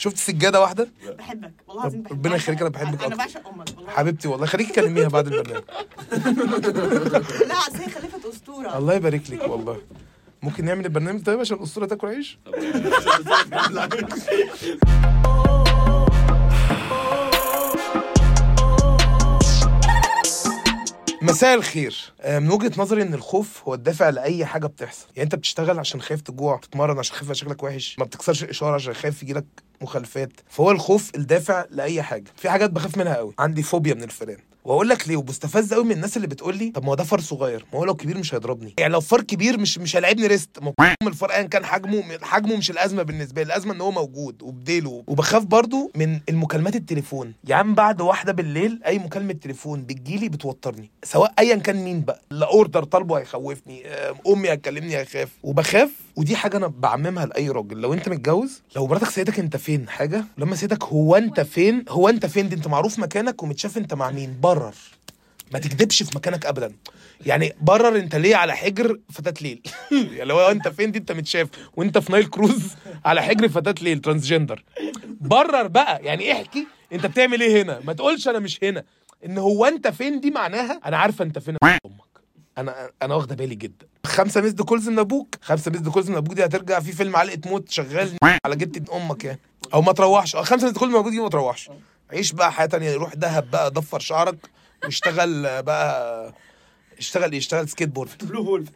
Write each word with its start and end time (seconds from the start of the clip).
شفت 0.00 0.16
سجادة 0.16 0.60
واحدة؟ 0.60 0.88
بحبك 1.18 1.52
والله 1.68 1.82
العظيم 1.82 2.02
بحبك. 2.02 2.12
ربنا 2.12 2.36
يخليك، 2.36 2.60
أنا 2.60 2.68
بحبك 2.70 3.02
أنا. 3.04 3.16
بعشق 3.16 3.48
أمك 3.48 3.68
والله 3.76 3.90
حبيبتي 3.90 4.28
والله 4.28 4.46
خليكي 4.46 4.72
كلميها 4.72 5.08
بعد 5.08 5.26
البرنامج. 5.26 5.62
لا 7.48 7.54
أصل 7.54 7.76
هي 7.78 7.88
خلفت 7.90 8.26
أسطورة. 8.26 8.78
الله 8.78 8.94
يبارك 8.94 9.30
لك 9.30 9.48
والله. 9.48 9.76
ممكن 10.42 10.64
نعمل 10.64 10.84
البرنامج 10.84 11.22
طيب 11.24 11.40
عشان 11.40 11.56
الأسطورة 11.56 11.86
تاكل 11.86 12.06
عيش؟ 12.08 12.38
مساء 21.22 21.54
الخير. 21.54 22.12
آه، 22.20 22.38
من 22.38 22.50
وجهة 22.50 22.72
نظري 22.76 23.02
إن 23.02 23.14
الخوف 23.14 23.62
هو 23.64 23.74
الدافع 23.74 24.08
لأي 24.08 24.46
حاجة 24.46 24.66
بتحصل. 24.66 25.06
يعني 25.16 25.22
أنت 25.24 25.34
بتشتغل 25.34 25.78
عشان 25.78 26.02
خايف 26.02 26.20
تجوع 26.20 26.56
تتمرن 26.58 26.98
عشان 26.98 27.16
خايف 27.16 27.32
شكلك 27.32 27.62
وحش 27.62 27.96
ما 27.98 28.04
بتكسرش 28.04 28.44
الاشاره 28.44 28.74
عشان 28.74 28.94
خايف 28.94 29.22
يجيلك 29.22 29.44
مخالفات. 29.80 30.32
فهو 30.48 30.70
الخوف 30.70 31.10
الدافع 31.14 31.64
لأي 31.70 32.02
حاجة. 32.02 32.24
في 32.36 32.50
حاجات 32.50 32.70
بخاف 32.70 32.98
منها 32.98 33.16
قوي. 33.16 33.34
عندي 33.38 33.62
فوبيا 33.62 33.94
من 33.94 34.02
الفئران 34.02 34.38
واقول 34.64 34.88
لك 34.88 35.08
ليه 35.08 35.16
وبستفز 35.16 35.74
قوي 35.74 35.84
من 35.84 35.92
الناس 35.92 36.16
اللي 36.16 36.26
بتقول 36.28 36.56
لي 36.56 36.70
طب 36.70 36.82
ما 36.84 36.90
هو 36.90 36.94
ده 36.94 37.04
فار 37.04 37.20
صغير 37.20 37.64
ما 37.72 37.78
هو 37.78 37.84
لو 37.84 37.94
كبير 37.94 38.18
مش 38.18 38.34
هيضربني. 38.34 38.74
يعني 38.78 38.92
لو 38.92 39.00
فار 39.00 39.20
كبير 39.22 39.60
مش 39.60 39.78
مش 39.78 39.96
هيلاعبني 39.96 40.26
wrist. 40.26 40.50
ما 40.62 40.72
الفار 41.08 41.30
ايا 41.32 41.42
كان 41.42 41.64
حجمه 41.64 42.02
حجمه 42.22 42.56
مش 42.56 42.70
الأزمة 42.70 43.02
بالنسبة 43.02 43.42
لي 43.42 43.46
الأزمة 43.46 43.72
إن 43.74 43.80
هو 43.80 43.90
موجود 43.90 44.42
وبديله 44.42 45.04
وبخاف 45.06 45.44
برضو 45.44 45.90
من 45.94 46.20
المكالمات 46.28 46.76
التليفون. 46.76 47.34
يا 47.48 47.54
عم 47.54 47.74
بعد 47.74 48.00
واحدة 48.00 48.32
بالليل 48.32 48.80
أي 48.86 48.98
مكالمة 48.98 49.32
تليفون 49.32 49.82
بتجيلي 49.82 50.28
بتوترني. 50.28 50.90
سواء 51.04 51.32
ايا 51.38 51.56
كان 51.56 51.76
مين 51.76 52.00
بقى. 52.00 52.20
لا 52.30 52.46
order 52.46 52.84
طالبه 52.84 53.18
هيخوفني 53.18 53.86
أمي 54.26 54.52
هتكلمني 54.52 54.96
هيخاف 54.96 55.28
وبخاف 55.42 55.90
ودي 56.16 56.36
حاجة 56.36 56.56
أنا 56.56 56.66
بعممها 56.66 57.26
لأي 57.26 57.48
راجل. 57.48 57.80
لو 57.80 57.94
أنت 57.94 58.08
متجوز 58.08 58.62
لو 58.76 58.86
مراتك 58.86 59.10
سيدك 59.10 59.38
أنت 59.38 59.56
فين؟ 59.56 59.88
حاجة؟ 59.88 60.24
لما 60.38 60.56
سيدك 60.56 60.84
هو 60.84 61.16
أنت 61.16 61.40
فين؟ 61.40 61.84
هو 61.88 62.08
أنت 62.08 62.26
فين؟ 62.26 62.48
دي 62.48 62.56
أنت 62.56 62.66
معروف 62.68 62.98
مكانك 62.98 63.42
ومتشاف 63.42 63.76
أنت 63.78 63.94
مع 63.94 64.10
مين؟ 64.10 64.36
برر 64.54 64.74
ما 65.52 65.58
تكدبش 65.58 66.02
في 66.02 66.10
مكانك 66.16 66.46
ابدا. 66.46 66.72
يعني 67.26 67.52
برر 67.60 67.96
أنت 67.96 68.16
ليه 68.16 68.36
على 68.36 68.56
حجر 68.56 68.98
فتاة 69.12 69.34
ليل؟ 69.40 69.62
يعني 69.92 70.24
لو 70.24 70.38
أنت 70.40 70.68
فين 70.68 70.92
دي 70.92 70.98
أنت 70.98 71.12
متشاف 71.12 71.48
وأنت 71.76 71.98
في 71.98 72.12
Nile 72.12 72.26
cruise 72.26 72.62
على 73.04 73.22
حجر 73.22 73.48
فتاة 73.48 73.74
ليل 73.82 74.00
transgender 74.00 74.64
برر 75.20 75.66
بقى. 75.66 76.04
يعني 76.04 76.32
احكي 76.32 76.66
أنت 76.92 77.06
بتعمل 77.06 77.40
إيه 77.40 77.62
هنا؟ 77.62 77.80
ما 77.84 77.92
تقولش 77.92 78.28
أنا 78.28 78.38
مش 78.38 78.58
هنا. 78.64 78.84
إن 79.26 79.38
هو 79.38 79.64
أنت 79.64 79.88
فين 79.88 80.20
دي 80.20 80.30
معناها 80.30 80.80
أنا 80.86 80.96
عارفه 80.96 81.24
أنت 81.24 81.38
فين. 81.38 81.56
أمك 81.64 81.80
أنا 82.58 82.90
أنا 83.02 83.14
واخدة 83.14 83.34
بالي 83.34 83.54
جدا. 83.54 83.86
خمسة 84.06 84.40
missed 84.40 84.60
calls 84.62 84.88
من 84.88 84.98
أبوك؟ 84.98 85.34
خمسة 85.42 85.70
missed 85.70 85.88
calls 85.88 86.10
من 86.10 86.16
أبوك 86.16 86.34
دي 86.34 86.44
هترجع 86.44 86.80
في 86.80 86.92
فيلم 86.92 87.16
علقة 87.16 87.40
موت 87.46 87.68
شغال 87.70 88.10
على 88.46 88.56
جدة 88.56 88.96
أمك 88.96 89.24
يعني. 89.24 89.38
أو 89.74 89.82
ما 89.82 89.92
تروحش. 89.92 90.36
آه 90.36 90.42
خمسة 90.42 90.64
missed 90.66 90.78
calls 90.78 90.92
من 90.92 90.98
أبوك 90.98 91.12
دي 91.12 91.20
ما 91.20 91.28
تروحش. 91.28 91.70
عيش 92.12 92.32
بقى 92.32 92.52
حياة 92.52 92.66
تانية 92.66 92.94
روح 92.94 93.14
دهب 93.14 93.50
بقى 93.50 93.70
ضفر 93.70 94.00
شعرك 94.00 94.50
واشتغل 94.84 95.46
آه، 95.46 95.60
بقى 95.60 96.34
اشتغل 96.98 97.34
يشتغل 97.34 97.68
skateboard. 97.68 98.10
Blue 98.22 98.42
Hole 98.42 98.66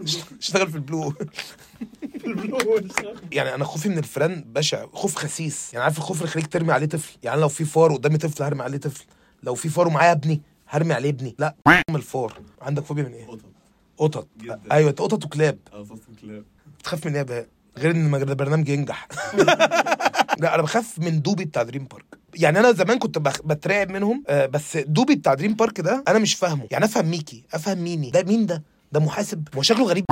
اشتغل 0.40 0.70
في 0.70 0.74
ال 0.76 0.84
Blue 0.84 1.14
ال 2.26 2.32
Blue 2.32 2.56
Hole 2.58 2.92
يعني 3.32 3.54
أنا 3.54 3.64
خوفي 3.64 3.88
من 3.88 3.98
الفئران 3.98 4.44
بشع 4.46 4.86
خوف 4.92 5.14
خسيس. 5.16 5.72
يعني 5.74 5.84
عارف 5.84 5.98
الخوف 5.98 6.16
اللي 6.16 6.28
يخليك 6.28 6.46
ترمي 6.46 6.72
عليه 6.72 6.86
طفل؟ 6.86 7.16
يعني 7.22 7.40
لو 7.40 7.48
في 7.48 7.64
فار 7.64 7.92
قدامي 7.92 8.18
طفل 8.18 8.42
هرمي 8.42 8.62
عليه 8.62 8.78
طفل. 8.78 9.04
لو 9.42 9.54
في 9.54 9.68
فار 9.68 9.86
ومعايا 9.88 10.12
ابني 10.12 10.40
هرمي 10.68 10.94
عليه 10.94 11.10
ابني. 11.10 11.34
لا 11.38 11.54
من 11.66 11.96
الفار. 11.96 12.40
عندك 12.62 12.84
فوبيا 12.84 13.02
من 13.02 13.12
إيه؟ 13.12 13.26
قطط. 13.26 13.44
قطط. 13.98 14.28
أيوه 14.72 14.90
قطط 14.90 15.24
وكلاب. 15.24 15.58
آه 15.72 15.82
فصل 15.84 16.16
كلاب 16.22 16.44
بتخاف 16.78 17.06
من 17.06 17.16
إيه 17.16 17.22
بهاء 17.22 17.46
غير 17.78 17.90
إن 17.90 18.14
البرنامج 18.14 18.68
ينجح. 18.68 19.08
لا 20.40 20.54
أنا 20.54 20.62
بخاف 20.62 20.98
من 20.98 21.22
دوبي 21.22 21.44
بتاع 21.44 21.62
Dream 21.62 21.84
Park. 21.84 22.04
يعني 22.36 22.60
أنا 22.60 22.72
زمان 22.72 22.98
كنت 22.98 23.18
بخ... 23.18 23.42
بترعب 23.44 23.90
منهم 23.90 24.22
آه 24.28 24.46
بس 24.46 24.76
دوبي 24.76 25.14
بتاع 25.14 25.34
Dream 25.34 25.54
Park 25.54 25.80
ده 25.80 26.04
أنا 26.08 26.18
مش 26.18 26.34
فاهمه. 26.34 26.66
يعني 26.70 26.84
أفهم 26.84 27.06
ميكي 27.10 27.44
أفهم 27.54 27.78
ميني 27.78 28.10
ده 28.10 28.22
مين 28.22 28.46
ده؟ 28.46 28.62
ده 28.92 29.00
محاسب. 29.00 29.48
هو 29.56 29.62
شكله 29.62 29.84
غريب. 29.86 30.04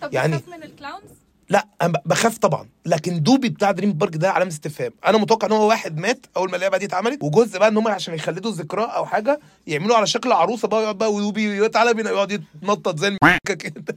طب 0.00 0.14
يعني- 0.14 0.36
بتخاف 0.36 0.56
من 0.58 0.62
ال 0.62 0.67
clowns؟ 0.67 1.04
لا 1.48 1.66
أنا 1.82 1.92
بخاف 2.06 2.38
طبعا. 2.38 2.68
لكن 2.86 3.22
دوبي 3.22 3.48
بتاع 3.48 3.70
Dream 3.70 3.92
Park 3.92 4.16
ده 4.16 4.30
علامة 4.30 4.50
استفهام. 4.50 4.92
أنا 5.06 5.18
متوقع 5.18 5.46
إن 5.46 5.52
هو 5.52 5.68
واحد 5.68 5.98
مات 5.98 6.26
أول 6.36 6.50
ما 6.50 6.56
اللعبة 6.56 6.78
دي 6.78 6.84
اتعملت 6.84 7.22
وجزء 7.22 7.58
بقى 7.58 7.68
إن 7.68 7.76
هم 7.76 7.88
عشان 7.88 8.14
يخلدوا 8.14 8.50
الذكرى 8.50 8.82
أو 8.84 9.06
حاجة 9.06 9.40
يعملوا 9.66 9.96
على 9.96 10.06
شكل 10.06 10.32
عروسة 10.32 10.68
بقى 10.68 10.82
يقعد 10.82 10.98
بقى 10.98 11.12
ودوبي 11.12 11.68
تعالى 11.68 11.94
بينا 11.94 12.10
يقعد 12.10 12.32
يتنطط 12.32 12.98
زي 12.98 13.16
كده. 13.48 13.96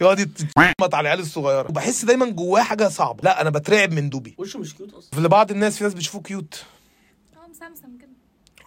يقعد 0.00 0.18
يتنطط 0.18 0.94
على 0.94 1.00
العيال 1.00 1.20
الصغيرة. 1.20 1.68
وبحس 1.68 2.04
دايما 2.04 2.26
جواه 2.30 2.62
حاجة 2.62 2.88
صعبة. 2.88 3.20
لا 3.24 3.40
أنا 3.40 3.50
بترعب 3.50 3.92
من 3.92 4.10
دوبي. 4.10 4.34
وشه 4.38 4.58
مش 4.58 4.74
cute 4.74 4.94
أصلا. 4.94 5.10
في 5.12 5.20
لبعض 5.20 5.50
الناس 5.50 5.76
في 5.78 5.84
ناس 5.84 5.94
بيشوفوه 5.94 6.22
cute 6.22 6.62
مسمسم 7.62 7.98
كده. 7.98 8.10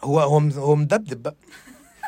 هو 0.03 0.19
هو 0.19 0.37
هو 0.39 0.75
مدبدب 0.75 1.23
بقى. 1.23 1.35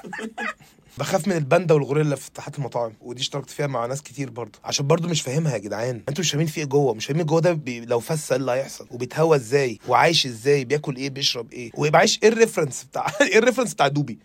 بخاف 0.97 1.27
من 1.27 1.37
الباندا 1.37 1.73
والغوريلا 1.73 2.15
في 2.15 2.31
تحت 2.31 2.57
المطاعم 2.57 2.93
ودي 3.01 3.21
اشتركت 3.21 3.49
فيها 3.49 3.67
مع 3.67 3.85
ناس 3.85 4.01
كتير 4.01 4.29
برضه 4.29 4.59
عشان 4.63 4.87
برضه 4.87 5.09
مش 5.09 5.21
فاهمها 5.21 5.53
يا 5.53 5.57
جدعان. 5.57 5.95
أنتوا 6.09 6.19
مش 6.23 6.31
فاهمين 6.31 6.47
في 6.47 6.59
إيه 6.59 6.65
جوه 6.65 6.93
مش 6.93 7.05
فاهمين 7.05 7.25
جوه 7.25 7.41
ده 7.41 7.53
بي... 7.53 7.79
لو 7.85 7.99
فس 7.99 8.31
إيه 8.31 8.39
اللي 8.39 8.51
هيحصل 8.51 8.87
وبيتهوى 8.91 9.35
إزاي 9.37 9.79
وعايش 9.87 10.25
إزاي 10.25 10.65
بياكل 10.65 10.95
إيه 10.95 11.09
بيشرب 11.09 11.53
إيه 11.53 11.71
ويبقى 11.77 11.99
عايش 11.99 12.19
إيه 12.23 12.29
ال 12.29 12.35
reference 12.35 12.83
بتاع 12.83 13.07
إيه 13.21 13.37
ال 13.37 13.41
reference 13.41 13.73
بتاع 13.73 13.87
دوبي. 13.87 14.19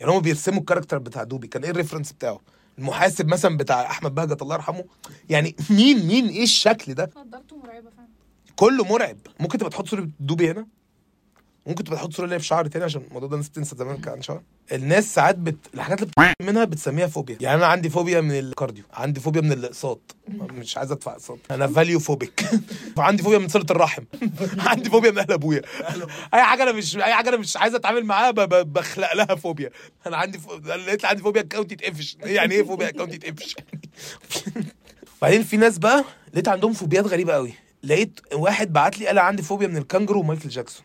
يعني 0.00 0.12
هم 0.12 0.20
بيرسموا 0.20 0.60
ال 0.60 0.64
character 0.64 0.98
بتاع 0.98 1.22
دوبي 1.22 1.46
كان 1.46 1.64
إيه 1.64 1.70
ال 1.70 1.74
reference 1.74 2.12
بتاعه؟ 2.12 2.40
المحاسب 2.78 3.26
مثلا 3.28 3.56
بتاع 3.56 3.82
أحمد 3.90 4.14
بهجت 4.14 4.42
الله 4.42 4.54
يرحمه. 4.54 4.84
يعني 5.28 5.56
مين 5.70 6.06
مين 6.06 6.28
إيه 6.28 6.42
الشكل 6.42 6.94
ده؟ 6.94 7.10
نضارته 7.26 7.56
مرعبة 7.56 7.90
فعلا. 7.96 8.08
كله 8.56 8.84
مرعب. 8.84 9.16
ممكن 9.40 9.58
تبقى 9.58 9.70
تحط 9.70 9.88
صورة 9.88 10.08
دوبي 10.20 10.50
هنا؟ 10.50 10.66
ممكن 11.66 11.84
تبقى 11.84 11.98
تحط 11.98 12.12
صورة 12.12 12.34
هي 12.34 12.38
في 12.38 12.44
شعر 12.46 12.66
تاني 12.66 12.84
عشان 12.84 13.02
الموضوع 13.08 13.28
ده 13.28 13.34
الناس 13.34 13.50
تنسى 13.50 13.76
زمان 13.76 13.96
كان 13.96 14.22
شعر. 14.22 14.42
الناس 14.72 15.14
ساعات 15.14 15.36
بت... 15.38 15.56
الحاجات 15.74 16.02
اللي. 16.02 16.34
منها 16.42 16.64
بتسميها 16.64 17.06
فوبيا. 17.06 17.36
يعني 17.40 17.56
أنا 17.56 17.66
عندي 17.66 17.90
فوبيا 17.90 18.20
من 18.20 18.38
ال 18.38 18.45
cardio 18.45 18.84
عندي 18.92 19.20
فوبيا 19.20 19.40
من 19.40 19.52
الأقساط. 19.52 20.16
مش 20.28 20.76
عايز 20.76 20.92
أدفع 20.92 21.12
أقساط. 21.12 21.38
أنا 21.50 21.66
valU 21.66 21.98
phobic 22.00 22.44
عندي 22.98 23.22
فوبيا 23.22 23.38
من 23.38 23.48
صلة 23.48 23.66
الرحم. 23.70 24.02
عندي 24.68 24.90
فوبيا 24.90 25.10
من 25.10 25.18
أهل 25.18 25.32
أبويا. 25.32 25.62
أي 26.34 26.42
حاجة 26.42 26.62
أنا 26.62 26.72
مش 26.72 26.96
أي 26.96 27.14
حاجة 27.14 27.28
أنا 27.28 27.36
مش 27.36 27.56
عايز 27.56 27.74
أتعامل 27.74 28.04
معاها 28.04 28.30
ب... 28.30 28.40
ب... 28.40 28.72
بخلق 28.72 29.14
لها 29.14 29.34
فوبيا. 29.34 29.70
أنا 30.06 30.16
عندي 30.16 30.38
فو... 30.38 30.54
لقيت 30.56 31.04
عندي 31.04 31.22
فوبيا 31.22 31.40
account 31.40 31.72
يتقفش. 31.72 32.16
يعني 32.22 32.54
إيه 32.54 32.62
فوبيا 32.62 32.88
account 32.88 33.14
يتقفش؟ 33.14 33.56
بعدين 35.22 35.42
في 35.42 35.56
ناس 35.56 35.78
بقى 35.78 36.04
لقيت 36.32 36.48
عندهم 36.48 36.72
فوبيات 36.72 37.06
غريبة 37.06 37.32
قوي 37.32 37.52
لقيت 37.82 38.20
واحد 38.32 38.72
بعت 38.72 38.98
لي 38.98 39.06
قال 39.06 39.18
عندي 39.18 39.42
فوبيا 39.42 39.66
من 39.66 39.76
الكانجرو 39.76 40.20
ومايكل 40.20 40.48
جاكسون. 40.48 40.84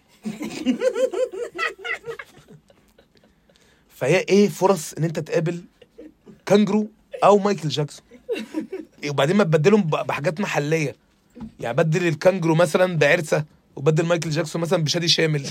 فهي 3.90 4.18
إيه 4.18 4.50
فرص 4.50 4.94
ان 4.94 5.04
انت 5.04 5.20
تقابل 5.20 5.64
كانجرو 6.46 6.88
أو 7.24 7.38
مايكل 7.38 7.70
جاكسون؟ 7.70 8.06
وبعدين 9.10 9.36
ما 9.36 9.44
تبدلهم 9.44 9.82
بحاجات 9.82 10.42
محلية. 10.42 10.96
يعني 11.60 11.78
بدل 11.78 12.08
الكانجرو 12.08 12.56
مثلا 12.56 12.98
بعرسة 12.98 13.46
وبدل 13.76 14.06
مايكل 14.06 14.30
جاكسون 14.30 14.62
مثلا 14.62 14.84
بشادي 14.84 15.08
شامل. 15.08 15.46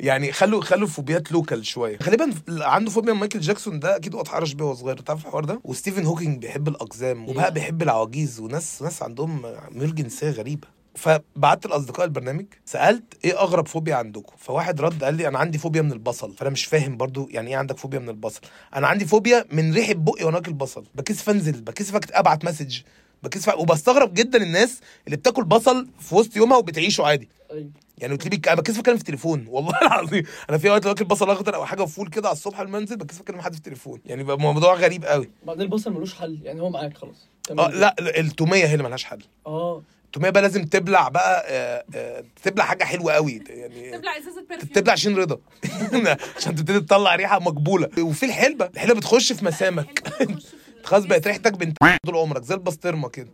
يعني 0.00 0.32
خلوا 0.32 0.62
خلوا 0.62 0.88
فوبيات 0.88 1.32
local 1.32 1.66
شوية. 1.66 1.98
غالبا 2.02 2.34
عنده 2.48 2.90
فوبيا 2.90 3.12
من 3.12 3.20
مايكل 3.20 3.40
جاكسون 3.40 3.80
ده 3.80 3.96
أكيد 3.96 4.14
اتحرش 4.14 4.52
بيه 4.52 4.64
وهو 4.64 4.74
صغير. 4.74 4.98
تعرف 4.98 5.26
الحوار 5.26 5.44
ده؟ 5.44 5.60
وستيفن 5.64 6.04
هوكينج 6.04 6.42
بيحب 6.42 6.68
الأقزام 6.68 7.28
وبقى 7.28 7.52
بيحب 7.52 7.82
العواجيز 7.82 8.40
وناس 8.40 8.82
ناس 8.82 9.02
عندهم 9.02 9.42
ميول 9.70 9.94
جنسية 9.94 10.30
غريبة. 10.30 10.75
فبعت 10.96 11.66
لاصدقاء 11.66 12.06
البرنامج 12.06 12.46
سألت 12.64 13.24
إيه 13.24 13.40
أغرب 13.40 13.68
فوبيا 13.68 13.94
عندكم؟ 13.94 14.32
فواحد 14.38 14.80
رد 14.80 15.04
قال 15.04 15.14
لي 15.14 15.28
أنا 15.28 15.38
عندي 15.38 15.58
فوبيا 15.58 15.82
من 15.82 15.92
البصل 15.92 16.32
فأنا 16.34 16.50
مش 16.50 16.64
فاهم 16.64 16.96
برضو 16.96 17.28
يعني 17.30 17.50
إيه 17.50 17.56
عندك 17.56 17.78
فوبيا 17.78 17.98
من 17.98 18.08
البصل؟ 18.08 18.40
أنا 18.74 18.86
عندي 18.86 19.04
فوبيا 19.06 19.44
من 19.52 19.74
ريحة 19.74 19.94
بقي 19.94 20.24
وأنا 20.24 20.38
اكل 20.38 20.52
بصل 20.52 20.84
بكسف 20.94 21.30
أنزل 21.30 21.60
بكسف 21.60 22.00
أبعت 22.12 22.44
message 22.44 22.80
بكسف 23.22 23.54
وبستغرب 23.54 24.14
جدا 24.14 24.42
الناس 24.42 24.80
اللي 25.06 25.16
بتاكل 25.16 25.44
بصل 25.44 25.88
في 26.00 26.14
وسط 26.14 26.36
يومها 26.36 26.56
وبتعيشه 26.56 27.04
عادي. 27.06 27.28
أيوه. 27.52 27.70
يعني 27.98 28.12
قلت 28.12 28.26
لي 28.28 28.40
أنا 28.52 28.60
بكسف 28.60 28.78
اتكلم 28.78 28.94
في 28.96 29.00
التليفون 29.00 29.46
والله 29.48 29.78
العظيم. 29.86 30.22
أنا 30.50 30.58
في 30.58 30.70
وقت 30.70 30.84
لو 30.84 30.90
واكل 30.90 31.04
بصل 31.04 31.30
أخضر 31.30 31.54
أو 31.54 31.64
حاجة 31.64 31.84
فول 31.84 32.08
كده 32.08 32.28
على 32.28 32.36
الصبح 32.36 32.60
قبل 32.60 32.70
ما 32.70 32.78
أنزل 32.78 32.96
بكسف 32.96 33.20
اكلم 33.20 33.40
حد 33.40 33.52
في 33.52 33.58
التليفون. 33.58 34.00
يعني 34.06 34.22
بقى 34.24 34.38
موضوع 34.38 34.74
غريب 34.74 35.04
قوي. 35.04 35.30
بعدين 35.46 35.62
البصل 35.62 35.92
ملوش 35.92 36.14
حل 36.14 36.38
يعني 36.42 36.60
هو 36.60 36.70
معاك 36.70 36.96
خلاص. 36.98 37.28
آه. 37.50 37.68
لا 37.68 37.94
التومية 38.20 38.64
هي 38.66 38.72
اللي 38.72 38.84
ملهاش 38.84 39.04
حل. 39.04 39.22
آه. 39.46 39.82
التوميه 40.06 40.30
بقى 40.30 40.42
لازم 40.42 40.64
تبلع 40.64 41.08
بقى 41.08 41.44
آه، 41.48 41.84
آه، 41.94 42.24
تبلع 42.42 42.64
حاجة 42.64 42.84
حلوة 42.84 43.12
قوي. 43.12 43.42
يعني 43.48 43.90
تبلع 43.98 44.18
إزازة 44.18 44.46
perfume 44.50 44.72
تبلع 44.72 44.92
عشان 44.92 45.16
رضا. 45.16 45.38
عشان 46.36 46.54
تبتدي 46.54 46.80
تطلع 46.80 47.14
ريحة 47.16 47.38
مقبولة. 47.38 47.88
وفي 47.98 48.26
الحلبة 48.26 48.66
الحلبة 48.74 48.94
بتخش 48.94 49.32
في 49.32 49.44
مسامك. 49.44 50.08
خلاص 50.84 51.04
بقت 51.04 51.26
ريحتك 51.26 51.52
بنت. 51.52 51.76
طول 52.06 52.16
عمرك. 52.16 52.42
زي 52.42 52.54
البسطرمة 52.54 53.08
كده. 53.08 53.30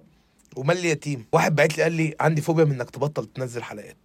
ومال 0.56 0.84
يتيم 0.84 1.26
واحد 1.32 1.54
بعت 1.54 1.76
لي 1.78 1.82
قال 1.82 1.92
لي 1.92 2.14
عندي 2.20 2.40
فوبيا 2.40 2.64
من 2.64 2.72
إنك 2.72 2.90
تبطل 2.90 3.26
تنزل 3.26 3.62
حلقات. 3.62 3.96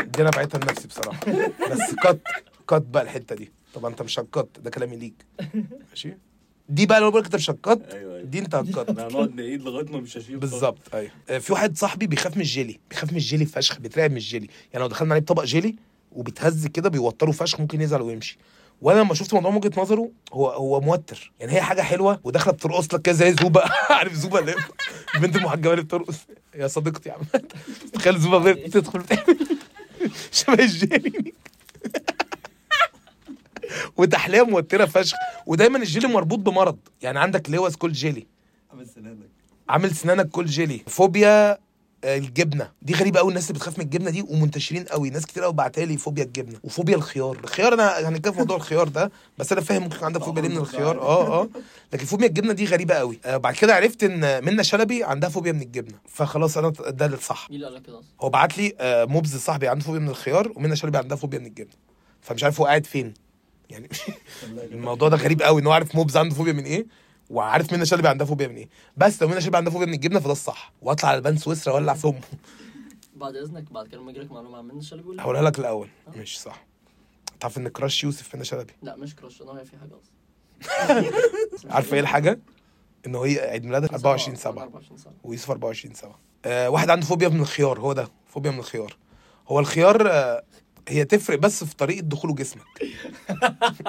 دي 0.00 0.22
أنا 0.22 0.30
بعتها 0.30 0.58
لنفسي 0.58 0.88
بصراحة. 0.88 1.20
بس 1.70 1.94
cut 2.02 2.20
cut 2.68 2.82
بقى 2.82 3.02
الحتة 3.02 3.34
دي. 3.34 3.52
طبعا 3.74 3.90
أنت 3.90 4.02
مش 4.02 4.18
هت 4.18 4.30
cut 4.30 4.48
ده 4.60 4.70
كلامي 4.70 4.96
ليك. 4.96 5.26
ماشي؟ 5.90 6.16
دي 6.68 6.86
بقى 6.86 7.00
لو 7.00 7.10
بقول 7.10 7.20
لك 7.20 7.26
أنت 7.26 7.34
مش 7.36 7.50
هت 7.50 7.61
cut. 7.61 7.82
أيوه 7.92 8.14
أيوه. 8.16 8.22
دي 8.24 8.38
أنت 8.38 8.54
هت 8.54 8.66
cut. 8.66 8.90
هنقعد 8.90 9.34
نعيد 9.34 9.62
لغاية 9.62 9.84
ما 9.90 10.00
مش 10.00 10.16
هشيل 10.18 10.36
بالظبط 10.36 10.94
أيوه. 10.94 11.10
آه، 11.30 11.38
في 11.38 11.52
واحد 11.52 11.76
صاحبي 11.78 12.06
بيخاف 12.06 12.36
من 12.36 12.42
الجيلي 12.42 12.78
بيخاف 12.90 13.10
من 13.10 13.16
الجيلي 13.16 13.44
فشخ 13.46 13.78
بيترعب 13.78 14.10
من 14.10 14.16
الجيلي. 14.16 14.48
يعني 14.72 14.82
لو 14.84 14.90
دخلنا 14.90 15.14
عليه 15.14 15.22
بطبق 15.22 15.44
جيلي 15.44 15.74
وبيتهز 16.12 16.66
كده 16.66 16.88
بيوتره 16.88 17.30
فشخ 17.30 17.60
ممكن 17.60 17.80
يزعل 17.80 18.02
ويمشي. 18.02 18.38
وأنا 18.82 19.00
لما 19.00 19.14
شفت 19.14 19.30
الموضوع 19.32 19.50
من 19.50 19.56
وجهة 19.56 19.80
نظره 19.80 20.10
هو 20.32 20.48
هو 20.48 20.80
موتر. 20.80 21.32
يعني 21.40 21.52
هي 21.52 21.60
حاجة 21.62 21.82
حلوة 21.82 22.20
وداخلة 22.24 22.52
بترقص 22.52 22.94
لك 22.94 23.02
كده 23.02 23.14
زي 23.14 23.32
زوبه 23.32 23.62
عارف 23.90 24.12
زوبه 24.14 24.38
اللي 24.38 24.54
البنت 25.14 25.36
المحجبة 25.36 25.70
اللي 25.72 25.82
بترقص؟ 25.84 26.16
يا 26.54 26.66
صديقتي 26.66 27.10
عم. 27.10 27.20
تخيل 27.92 28.18
زوبه 28.20 28.52
بتدخل 28.52 28.98
بتعمل 28.98 29.38
شبه 30.32 30.64
الجيلي. 30.64 31.32
وتحليه 33.96 34.42
موتره 34.42 34.84
فشخ. 34.84 35.16
ودايما 35.46 35.78
الجيلي 35.78 36.08
مربوط 36.08 36.38
بمرض. 36.38 36.78
يعني 37.02 37.18
عندك 37.18 37.50
لواس 37.50 37.76
كل 37.76 37.92
جيلي. 37.92 38.26
عامل 38.70 38.86
سنانك. 38.88 39.28
عامل 39.68 39.94
سنانك 39.94 40.28
كل 40.28 40.46
جيلي. 40.46 40.80
فوبيا 40.86 41.58
آه، 42.04 42.16
الجبنة. 42.18 42.70
دي 42.82 42.94
غريبة 42.94 43.20
قوي 43.20 43.28
الناس 43.28 43.50
اللي 43.50 43.58
بتخاف 43.58 43.78
من 43.78 43.84
الجبنة 43.84 44.10
دي 44.10 44.22
ومنتشرين 44.22 44.84
قوي 44.84 45.10
ناس 45.10 45.26
كتير 45.26 45.42
قوي 45.42 45.52
بعتها 45.52 45.84
لي 45.84 45.96
فوبيا 45.96 46.24
الجبنة. 46.24 46.58
وفوبيا 46.62 46.96
الخيار. 46.96 47.38
الخيار 47.44 47.74
أنا 47.74 48.08
هنتكلم 48.08 48.32
في 48.32 48.38
موضوع 48.38 48.56
الخيار 48.56 48.88
ده 48.88 49.10
بس 49.38 49.52
أنا 49.52 49.60
فاهم 49.60 49.82
ممكن 49.82 50.04
عندك 50.04 50.22
فوبيا 50.22 50.42
ليه 50.42 50.48
من 50.48 50.56
الخيار. 50.56 51.00
آه 51.00 51.40
آه. 51.42 51.48
لكن 51.92 52.06
فوبيا 52.06 52.26
الجبنة 52.26 52.52
دي 52.52 52.64
غريبة 52.64 52.94
قوي 52.94 53.20
آه 53.24 53.36
بعد 53.36 53.54
كده 53.54 53.74
عرفت 53.74 54.04
إن 54.04 54.44
منى 54.44 54.64
شلبي 54.64 55.04
عندها 55.04 55.28
فوبيا 55.30 55.52
من 55.52 55.62
الجبنة. 55.62 55.98
فخلاص 56.08 56.58
أنا 56.58 56.68
ده 56.70 57.06
الصح 57.06 57.50
مين 57.50 57.56
اللي 57.56 57.66
قال 57.66 57.74
لك 57.76 57.82
كده 57.82 57.98
أصلا؟ 57.98 58.10
هو 58.20 58.28
بعت 58.28 58.58
لي 58.58 58.74
آه 58.80 59.04
موبز 59.04 59.36
صاحبي 59.36 59.68
عنده 59.68 59.84
فوبيا 59.84 60.00
من 60.00 60.08
الخيار 60.08 60.52
ومنى 60.56 60.76
شلبي 60.76 60.98
عندها 60.98 61.16
فوبيا 61.16 61.38
من 61.38 61.46
الجبنة. 61.46 61.74
فمش 62.20 62.44
عارف 62.44 62.60
هو 62.60 62.66
قاعد 62.66 62.86
فين. 62.86 63.14
يعني 63.70 63.88
الموضوع 64.54 65.08
ده 65.08 65.16
غريب 65.16 65.42
قوي 65.42 65.60
إن 65.60 65.66
هو 65.66 65.72
عارف 65.72 65.94
موبز 65.94 66.16
عنده 66.16 66.34
فوبيا 66.34 66.52
من 66.52 66.64
إيه 66.64 66.86
وعارف 67.30 67.72
منى 67.72 67.86
شلبي 67.86 68.08
عندها 68.08 68.26
فوبيا 68.26 68.48
من 68.48 68.56
إيه. 68.56 68.68
بس 68.96 69.22
لو 69.22 69.28
منى 69.28 69.40
شلبي 69.40 69.56
عندها 69.56 69.72
فوبيا 69.72 69.86
من 69.86 69.94
الجبنة 69.94 70.20
فده 70.20 70.32
الصح. 70.32 70.72
واطلع 70.82 71.08
على 71.08 71.16
البان 71.18 71.36
سويسرا 71.36 71.72
اولع 71.72 71.94
في 71.94 72.06
امه 72.08 72.20
بعد 73.16 73.36
إذنك 73.36 73.72
بعد 73.72 73.86
كده 73.88 74.00
لما 74.00 74.10
يجي 74.10 74.20
لك 74.20 74.32
معلومة 74.32 74.58
عن 74.58 74.64
منى 74.64 74.82
شلبي. 74.82 75.16
هقولها 75.20 75.42
لك 75.42 75.58
الأول. 75.58 75.88
مش 76.16 76.40
صح. 76.40 76.66
تعرف 77.40 77.58
إن 77.58 77.68
كراش 77.68 78.04
يوسف 78.04 78.34
منى 78.34 78.44
شلبي؟ 78.44 78.72
لا 78.82 78.96
مش 78.96 79.14
كراش 79.16 79.42
أنا 79.42 79.64
في 79.64 79.76
حاجة 79.78 79.92
أصلا. 79.98 81.12
عارفة 81.74 81.94
إيه 81.94 82.00
الحاجة؟ 82.00 82.40
إن 83.06 83.14
هي 83.16 83.38
عيد 83.40 83.64
ميلادها 83.64 83.88
24 83.94 84.36
7 84.36 84.62
24 84.62 84.98
7 84.98 85.14
ويوسف 85.24 85.50
24 85.50 85.94
7 85.94 86.18
آه 86.44 86.70
واحد 86.70 86.90
عنده 86.90 87.06
فوبيا 87.06 87.28
من 87.28 87.40
الخيار 87.40 87.80
هو 87.80 87.92
ده 87.92 88.08
فوبيا 88.26 88.50
من 88.50 88.58
الخيار. 88.58 88.96
هو 89.48 89.60
الخيار 89.60 90.08
آه 90.10 90.42
هي 90.88 91.04
تفرق 91.04 91.38
بس 91.38 91.64
في 91.64 91.76
طريقة 91.76 92.00
دخوله 92.02 92.34
جسمك. 92.34 92.62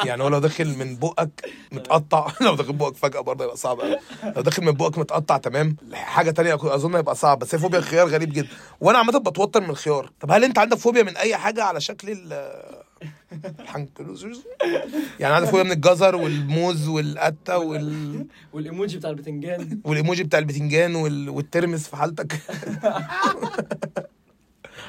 يعني 0.06 0.24
هو 0.24 0.28
لو 0.28 0.40
داخل 0.40 0.78
من 0.78 0.96
بقك 0.96 1.50
متقطع 1.72 2.32
لو 2.46 2.56
داخل 2.56 2.74
بقك 2.74 2.96
فجأة 2.96 3.20
برضه 3.20 3.44
يبقى 3.44 3.58
صعب 3.58 3.80
قوي 3.80 3.98
لو 4.36 4.42
داخل 4.42 4.64
من 4.66 4.72
بقك 4.72 4.98
متقطع 4.98 5.38
تمام؟ 5.38 5.76
حاجة 5.94 6.32
تانية 6.32 6.56
أظن 6.56 6.96
هيبقى 6.96 7.16
صعب 7.16 7.40
بس 7.40 7.56
هي 7.56 7.60
فوبيا 7.60 7.80
الخيار 7.80 8.08
غريب 8.08 8.34
جدا. 8.34 8.48
وأنا 8.82 8.98
عامة 8.98 9.18
بتوتر 9.20 9.62
من 9.62 9.70
الخيار. 9.70 10.12
طب 10.20 10.32
هل 10.32 10.44
أنت 10.44 10.58
عندك 10.60 10.78
فوبيا 10.78 11.04
من 11.04 11.18
أي 11.18 11.38
حاجة 11.38 11.64
على 11.64 11.82
شكل 11.82 12.10
ال 12.12 12.52
يعني 15.20 15.36
عندك 15.36 15.50
فوبيا 15.50 15.64
من 15.64 15.72
الجزر 15.72 16.16
والموز 16.16 16.88
والقته 16.88 17.58
وال... 17.58 18.26
والإيموجي 18.54 18.98
بتاع 18.98 19.10
البتنجان. 19.10 19.80
والإيموجي 19.86 20.24
بتاع 20.24 20.40
البتنجان 20.40 20.96
وال... 20.96 21.30
والترمس 21.30 21.88
في 21.88 21.96
حالتك. 21.96 22.40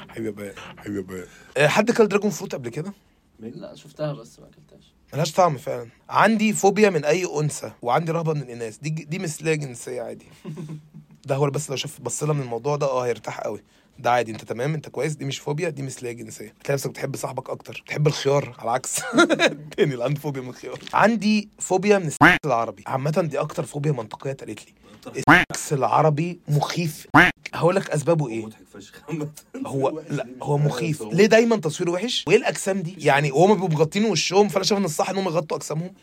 حبيبي 0.09 0.51
حبيبي 0.77 1.23
آه، 1.57 1.67
حد 1.67 1.91
كل 1.91 2.07
dragon 2.07 2.31
fruit 2.31 2.55
قبل 2.55 2.69
كده؟ 2.69 2.93
لا 3.39 3.75
شفتها 3.75 4.13
بس 4.13 4.39
ما 4.39 4.45
أكلتهاش. 4.45 4.93
ملهاش 5.13 5.31
طعم 5.31 5.57
فعلا. 5.57 5.87
عندي 6.09 6.53
فوبيا 6.53 6.89
من 6.89 7.05
أي 7.05 7.25
أنثى 7.41 7.71
وعندي 7.81 8.11
رهبة 8.11 8.33
من 8.33 8.41
الاناث 8.41 8.77
دي 8.77 8.89
دي 8.89 9.19
مثليه 9.19 9.55
جنسيه 9.55 10.01
عادي. 10.01 10.25
ده 11.25 11.35
هو 11.35 11.49
بس 11.49 11.69
لو 11.69 11.75
شاف 11.75 12.01
بص 12.01 12.23
لها 12.23 12.33
من 12.33 12.41
الموضوع 12.41 12.75
ده 12.75 12.87
آه 12.87 13.05
هيرتاح 13.05 13.39
قوي. 13.39 13.63
ده 13.99 14.11
عادي 14.11 14.31
أنت 14.31 14.43
تمام 14.45 14.73
أنت 14.73 14.89
كويس. 14.89 15.15
دي 15.15 15.25
مش 15.25 15.39
فوبيا 15.39 15.69
دي 15.69 15.81
مثليه 15.81 16.11
جنسيه 16.11 16.53
تلاقي 16.63 16.73
نفسك 16.73 16.89
بتحب 16.89 17.15
صاحبك 17.15 17.49
أكتر. 17.49 17.81
بتحب 17.85 18.07
الخيار 18.07 18.55
على 18.59 18.63
العكس 18.69 18.95
تاني 19.77 19.93
اللي 19.93 20.03
عنده 20.03 20.19
فوبيا 20.19 20.41
من 20.41 20.49
الخيار. 20.49 20.79
عندي 20.93 21.49
فوبيا 21.59 21.97
من 21.99 22.11
العربي. 22.45 22.83
عامة 22.87 23.27
دي 23.31 23.39
أكتر 23.39 23.63
فوبيا 23.65 23.91
منطقية 23.91 24.31
اتقالت 24.31 24.65
لي. 24.65 24.73
السكس 25.07 25.73
العربي 25.73 26.39
مخيف. 26.47 27.07
هقول 27.53 27.75
لك 27.75 27.89
أسبابه 27.89 28.27
إيه. 28.29 28.45
هو 29.65 30.01
لا 30.09 30.25
هو 30.41 30.57
مخيف. 30.57 31.01
ليه 31.01 31.25
دايما 31.25 31.55
تصويره 31.55 31.91
وحش؟ 31.91 32.23
وإيه 32.27 32.37
الأجسام 32.37 32.81
دي؟ 32.81 32.95
يعني 32.97 33.31
وهم 33.31 33.53
بيبقوا 33.53 33.69
مغطين 33.69 34.05
وشهم 34.05 34.47
فأنا 34.47 34.63
شايف 34.63 34.79
إن 34.79 34.85
الصح 34.85 35.09
إن 35.09 35.17
هم 35.17 35.25
يغطوا 35.25 35.57
أجسامهم. 35.57 35.93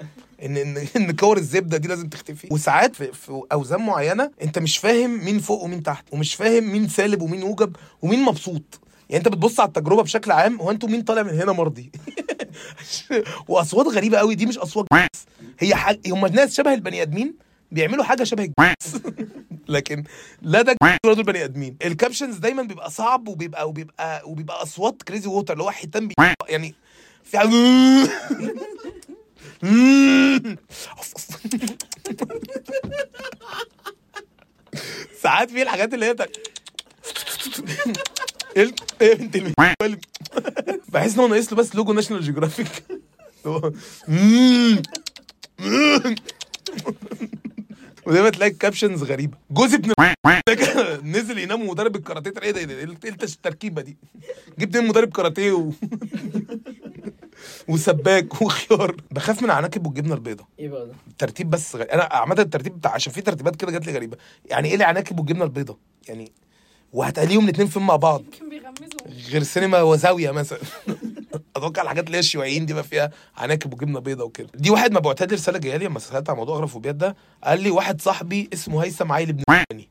إن 0.42 0.56
إن 0.56 0.86
إن 0.96 1.10
كور 1.10 1.36
الزبدة 1.36 1.76
دي 1.76 1.88
لازم 1.88 2.08
تختفي. 2.08 2.48
وساعات 2.50 2.96
في, 2.96 3.12
في 3.12 3.42
أوزان 3.52 3.80
معينة 3.86 4.30
أنت 4.42 4.58
مش 4.58 4.78
فاهم 4.78 5.24
مين 5.24 5.38
فوق 5.38 5.62
ومين 5.62 5.82
تحت 5.82 6.04
ومش 6.12 6.34
فاهم 6.34 6.72
مين 6.72 6.88
سالب 6.88 7.22
ومين 7.22 7.40
موجب 7.40 7.76
ومين 8.02 8.22
مبسوط. 8.22 8.80
يعني 9.10 9.26
أنت 9.26 9.28
بتبص 9.34 9.60
على 9.60 9.68
التجربة 9.68 10.02
بشكل 10.02 10.30
عام 10.32 10.60
هو 10.60 10.70
أنتوا 10.70 10.88
مين 10.88 11.02
طالع 11.02 11.22
من 11.22 11.40
هنا 11.40 11.52
مرضي؟ 11.52 11.90
وأصوات 13.48 13.86
غريبة 13.86 14.18
قوي 14.18 14.34
دي 14.34 14.46
مش 14.46 14.58
أصوات. 14.58 14.86
هي 15.58 15.74
حاجة 15.74 16.00
هم 16.06 16.26
ناس 16.26 16.54
شبه 16.56 16.74
البني 16.74 17.02
آدمين 17.02 17.45
بيعملوا 17.72 18.04
حاجة 18.04 18.24
شبه 18.24 18.44
الجنس 18.44 19.02
لكن 19.68 20.04
لا 20.42 20.62
ده 20.62 20.76
ولا 21.06 21.14
دول 21.14 21.24
بني 21.24 21.44
آدمين. 21.44 21.76
ال 21.84 21.90
captions 21.90 22.36
دايما 22.36 22.62
بيبقى 22.62 22.90
صعب 22.90 23.28
وبيبقى 23.28 23.68
وبيبقى 23.68 24.22
وبيبقى 24.24 24.62
أصوات 24.62 25.02
crazy 25.02 25.28
water 25.28 25.52
اللي 25.52 25.64
هو 25.64 25.70
حيتان 25.70 26.08
بي 26.08 26.14
يعني 26.48 26.74
في 27.24 27.36
ساعات 35.22 35.50
في 35.50 35.62
الحاجات 35.62 35.94
اللي 35.94 36.06
هي 36.06 36.16
إيه 39.02 39.14
بنت 39.14 39.36
بحس 40.88 41.14
إن 41.14 41.20
هو 41.20 41.28
ناقص 41.28 41.52
له 41.52 41.58
بس 41.58 41.74
logo 41.76 41.92
National 41.92 42.22
Geographic 42.22 42.68
ودايما 48.06 48.30
تلاقي 48.30 48.50
ال 48.52 48.58
captions 48.58 49.02
غريبة. 49.02 49.38
جوز 49.50 49.74
ابن 49.74 49.92
نزل 51.16 51.38
ينام 51.38 51.62
ومدرب 51.68 51.96
الكاراتيه. 51.96 52.32
إيه 52.42 52.50
ده؟ 52.50 52.60
إيه 52.60 52.84
إيه 53.04 53.10
التركيبة 53.22 53.82
دي؟ 53.82 53.96
جبت 54.58 54.76
مدرب 54.76 55.12
كاراتيه 55.12 55.52
و... 55.52 55.70
وسباك 57.68 58.42
وخيار. 58.42 58.96
بخاف 59.10 59.42
من 59.42 59.44
العناكب 59.50 59.86
والجبنة 59.86 60.14
البيضاء 60.14 60.46
إيه 60.58 60.68
بقى 60.68 60.86
ده؟ 60.86 60.92
الترتيب 61.08 61.50
بس 61.50 61.76
غ... 61.76 61.82
أنا 61.92 62.02
عامة 62.02 62.36
الترتيب 62.38 62.78
بتاع 62.78 62.90
عشان 62.92 63.12
في 63.12 63.20
ترتيبات 63.20 63.56
كده 63.56 63.72
جات 63.72 63.86
لي 63.86 63.92
غريبة. 63.92 64.16
يعني 64.46 64.68
إيه 64.68 64.74
العناكب 64.74 65.18
والجبنة 65.18 65.44
البيضاء 65.44 65.76
يعني 66.08 66.32
وهتقليهم 66.92 67.44
الاثنين 67.44 67.68
فين 67.68 67.82
مع 67.82 67.96
بعض. 67.96 68.22
يمكن 68.24 68.48
بيغمزوا. 68.48 69.30
غير 69.30 69.42
سينما 69.42 69.82
وزاوية 69.82 70.30
مثلا. 70.30 70.58
أتوقع 71.56 71.82
الحاجات 71.82 72.06
اللي 72.06 72.16
هي 72.16 72.20
الشيوعيين 72.20 72.66
دي 72.66 72.72
بقى 72.74 72.84
فيها 72.84 73.10
عناكب 73.36 73.72
وجبنة 73.72 74.00
بيضة 74.00 74.24
وكده. 74.24 74.48
دي 74.54 74.70
واحد 74.70 74.92
ما 74.92 75.00
بعتها 75.00 75.26
لي 75.26 75.34
رساله 75.34 75.58
جاية 75.58 75.76
لي 75.76 75.84
لما 75.84 75.98
سألت 75.98 76.30
عن 76.30 76.36
موضوع 76.36 76.56
اغرب 76.56 76.71
فوبيات 76.71 76.94
ده 76.94 77.16
قال 77.44 77.60
لي 77.62 77.70
واحد 77.70 78.00
صاحبي 78.00 78.50
اسمه 78.52 78.84
هيثم 78.84 79.12
عايل 79.12 79.28
ابن 79.28 79.44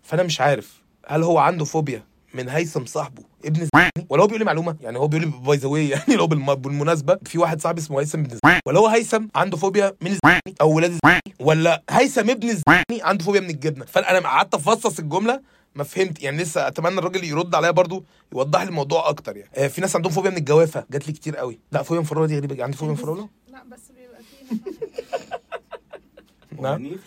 فأنا 0.04 0.24
مش 0.24 0.42
عارف 0.42 0.82
هل 1.08 1.24
هو 1.24 1.38
عنده 1.38 1.66
فوبيا 1.66 2.04
من 2.34 2.50
هيثم 2.50 2.86
صاحبه 2.86 3.24
ابن 3.46 3.68
زماني؟ 3.74 3.92
ولا 4.10 4.22
هو 4.24 4.28
بيقول 4.28 4.40
لي 4.40 4.46
معلومة؟ 4.46 4.76
يعني 4.82 5.00
هو 5.00 5.08
بيقول 5.08 5.26
لي 5.26 5.32
by 5.46 5.58
the 5.58 5.70
يعني 5.96 6.16
لو 6.16 6.28
بالم- 6.28 6.56
بالمناسبة 6.56 7.18
في 7.26 7.38
واحد 7.38 7.62
صاحبي 7.62 7.82
اسمه 7.82 8.00
هيثم 8.00 8.20
ابن 8.20 8.38
زماني. 8.44 8.60
ولا 8.68 8.80
هو 8.80 8.88
هيثم 8.88 9.26
عنده 9.36 9.58
فوبيا 9.58 9.94
من 10.02 10.12
الزماني 10.12 10.56
أو 10.62 10.72
ولاد 10.72 10.92
الزماني 10.92 11.22
ولا 11.40 11.84
هيثم 11.90 12.30
ابن 12.30 12.50
الزماني 12.50 13.02
عنده 13.04 13.26
فوبيا 13.26 13.40
من 13.42 13.50
الجبنة؟ 13.50 13.86
فأنا 13.86 14.28
قعدت 14.28 14.54
أفصص 14.54 15.00
الجملة 15.00 15.42
ما 15.76 15.84
فهمت. 15.84 16.24
يعني 16.24 16.38
لسه 16.44 16.68
أتمنى 16.68 17.00
الراجل 17.00 17.24
يرد 17.24 17.56
عليا 17.56 17.72
برضو 17.72 18.06
يوضح 18.34 18.62
لي 18.62 18.68
الموضوع 18.70 19.10
أكتر 19.10 19.38
يعني. 19.38 19.52
آه 19.56 19.68
في 19.68 19.82
ناس 19.82 19.96
عندهم 19.96 20.12
فوبيا 20.12 20.30
من 20.32 20.38
الجوافة 20.38 20.86
جات 20.92 21.08
لي 21.08 21.14
كتير 21.14 21.38
قوي. 21.38 21.60
لا 21.72 21.84
فوبيا 21.84 22.00
من 22.00 22.06
الفراوله 22.06 22.28
دي 22.28 22.38
غريبة. 22.38 22.64
عندي 22.64 22.78
فوبيا 22.78 22.94
من 22.94 23.00
الفراوله 23.00 23.30
لا 23.48 23.64
بس 23.64 23.82
بيبقى 23.96 24.22
فيه. 24.24 24.56
نعم. 26.62 26.86
يعني 26.86 26.98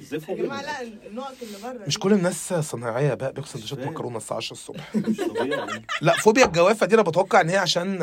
إزاي 0.00 0.20
يا 0.28 0.34
جماعة 0.34 0.62
لا 0.62 0.82
النقط 0.82 1.34
اللي 1.42 1.58
بره 1.78 1.86
مش. 1.86 1.98
كل 1.98 2.12
الناس 2.12 2.54
صناعية 2.54 3.14
بقى 3.14 3.32
بياكل 3.32 3.48
سندوتشات 3.48 3.78
فاهم. 3.78 3.88
مكرونة 3.88 4.16
الساعة 4.16 4.36
10 4.36 4.52
الصبح. 4.52 4.96
مش 4.96 5.16
طبيعي. 5.16 5.82
لا 6.02 6.12
فوبيا 6.16 6.44
الجوافة 6.46 6.86
دي 6.86 6.94
أنا 6.94 7.02
بتوقع 7.02 7.40
إن 7.40 7.48
هي 7.48 7.56
عشان 7.56 8.02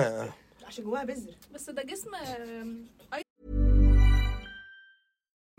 عشان 0.67 0.83
جواها 0.83 1.03
بذر. 1.03 1.31
بس 1.53 1.69
ده 1.69 1.83
جسم 1.83 2.09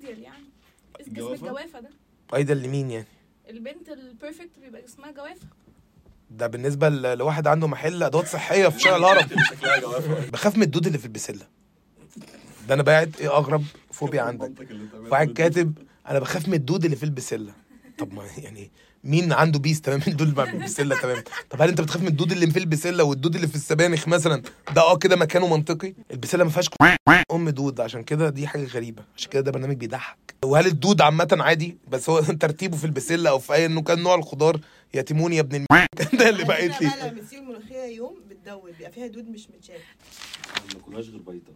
ديال 0.00 0.18
يعني. 0.22 0.44
جسم 1.00 1.10
الجوافة؟ 1.10 1.46
الجوافة 1.46 1.80
ده. 1.80 1.90
أيضا 2.34 2.54
لمين 2.54 2.90
يعني؟ 2.90 3.06
البنت 3.50 3.88
البيرفكت 3.88 4.50
بيبقى 4.62 4.82
جسمها 4.82 5.10
جوافة. 5.10 5.46
ده 6.30 6.46
بالنسبة 6.46 6.88
لواحد 6.88 7.46
عنده 7.46 7.66
محل 7.66 8.02
أدوات 8.02 8.26
صحية 8.26 8.68
في 8.68 8.80
شارع 8.80 8.96
الهرم. 8.96 9.28
جوافة. 9.82 10.30
بخاف 10.30 10.56
من 10.56 10.62
الدود 10.62 10.86
اللي 10.86 10.98
في 10.98 11.04
البسلة. 11.04 11.46
ده 12.68 12.74
أنا 12.74 12.82
باعت 12.82 13.20
إيه 13.20 13.28
أغرب 13.36 13.64
فوبيا 13.92 14.22
عندك. 14.22 14.52
واحد 14.94 15.32
كاتب 15.32 15.78
أنا 16.08 16.18
بخاف 16.18 16.48
من 16.48 16.54
الدود 16.54 16.84
اللي 16.84 16.96
في 16.96 17.02
البسلة. 17.04 17.52
طب 17.98 18.12
ما 18.12 18.24
يعني 18.38 18.70
مين 19.04 19.32
عنده 19.32 19.58
بيس 19.58 19.80
تمام؟ 19.80 20.00
الدود 20.08 20.28
اللي 20.28 20.46
في 20.46 20.52
البسله 20.56 20.96
تمام. 21.00 21.22
طب 21.50 21.62
هل 21.62 21.68
انت 21.68 21.80
بتخاف 21.80 22.02
من 22.02 22.08
الدود 22.08 22.32
اللي 22.32 22.46
في 22.50 22.58
البسله 22.58 23.04
والدود 23.04 23.34
اللي 23.34 23.46
في 23.48 23.54
السبانخ 23.54 24.08
مثلا؟ 24.08 24.42
ده 24.74 24.82
آه 24.82 24.96
كده 24.96 25.16
مكانه 25.16 25.46
منطقي. 25.56 25.94
البسله 26.10 26.44
ما 26.44 26.50
فيهاش 26.50 26.68
أم 27.32 27.48
دود. 27.48 27.80
عشان 27.80 28.02
كده 28.02 28.28
دي 28.30 28.46
حاجة 28.46 28.64
غريبة. 28.64 29.02
عشان 29.16 29.30
كده 29.30 29.42
ده 29.42 29.52
برنامج 29.52 29.76
بيضحك. 29.76 30.34
وهل 30.44 30.66
الدود 30.66 31.00
عامة 31.00 31.36
عادي؟ 31.40 31.76
بس 31.88 32.10
هو 32.10 32.20
ترتيبه 32.40 32.76
في 32.76 32.84
البسله 32.84 33.30
أو 33.30 33.38
في 33.38 33.52
اي 33.54 33.66
إنه 33.66 33.82
كان 33.82 34.02
نوع 34.02 34.14
الخضار 34.14 34.60
يتيمون 34.94 35.32
يا 35.32 35.40
ابن 35.40 35.56
الم... 35.56 35.66
ده 36.18 36.28
اللي 36.28 36.44
بقيت 36.44 36.80
لي 36.80 36.86
لا 36.88 36.96
لا 36.96 37.12
بتسيب 37.12 37.38
الملوخية 37.42 37.84
يوم 37.96 38.14
بتدوب 38.30 38.66
بيبقى 38.78 38.92
فيها 38.92 39.06
دود 39.06 39.28
مش 39.28 39.48
متشاف 39.50 39.80
ما 40.74 40.80
كناش 40.80 41.08
غير 41.08 41.20
بيضة. 41.20 41.52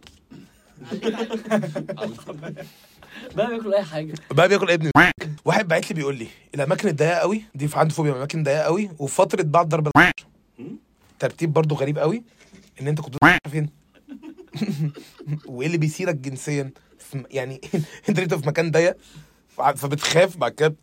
بقى 3.35 3.47
بياكل 3.47 3.73
أي 3.73 3.83
حاجة 3.83 4.13
بقى 4.31 4.47
بياكل 4.49 4.71
ابن 4.71 4.91
واحد 5.45 5.67
بعت 5.67 5.89
لي 5.89 5.95
بيقول 5.95 6.17
لي 6.17 6.27
الاماكن 6.55 6.87
الضيقه 6.87 7.13
قوي 7.15 7.43
دي 7.55 7.67
في 7.67 7.79
عنده 7.79 7.93
فوبيا 7.93 8.09
من 8.11 8.15
الاماكن 8.15 8.39
الضيقه 8.39 8.59
قوي 8.61 8.89
وفي 8.99 9.15
فتره 9.15 9.43
بعد 9.43 9.69
ضرب. 9.69 9.87
ترتيب 11.19 11.53
برضو 11.53 11.75
غريب 11.75 11.99
قوي 11.99 12.23
إن 12.81 12.87
أنت 12.87 13.01
كنت 13.01 13.15
فين 13.51 13.69
وإيه 15.45 15.67
اللي 15.67 15.77
بيثيرك 15.77 16.15
جنسيا 16.15 16.71
يعني 17.31 17.61
أنت 18.09 18.19
انت 18.19 18.33
في 18.33 18.47
مكان 18.47 18.71
ضيق 18.71 18.97
فبتخاف 19.75 20.37
بعد 20.37 20.51
كده. 20.51 20.75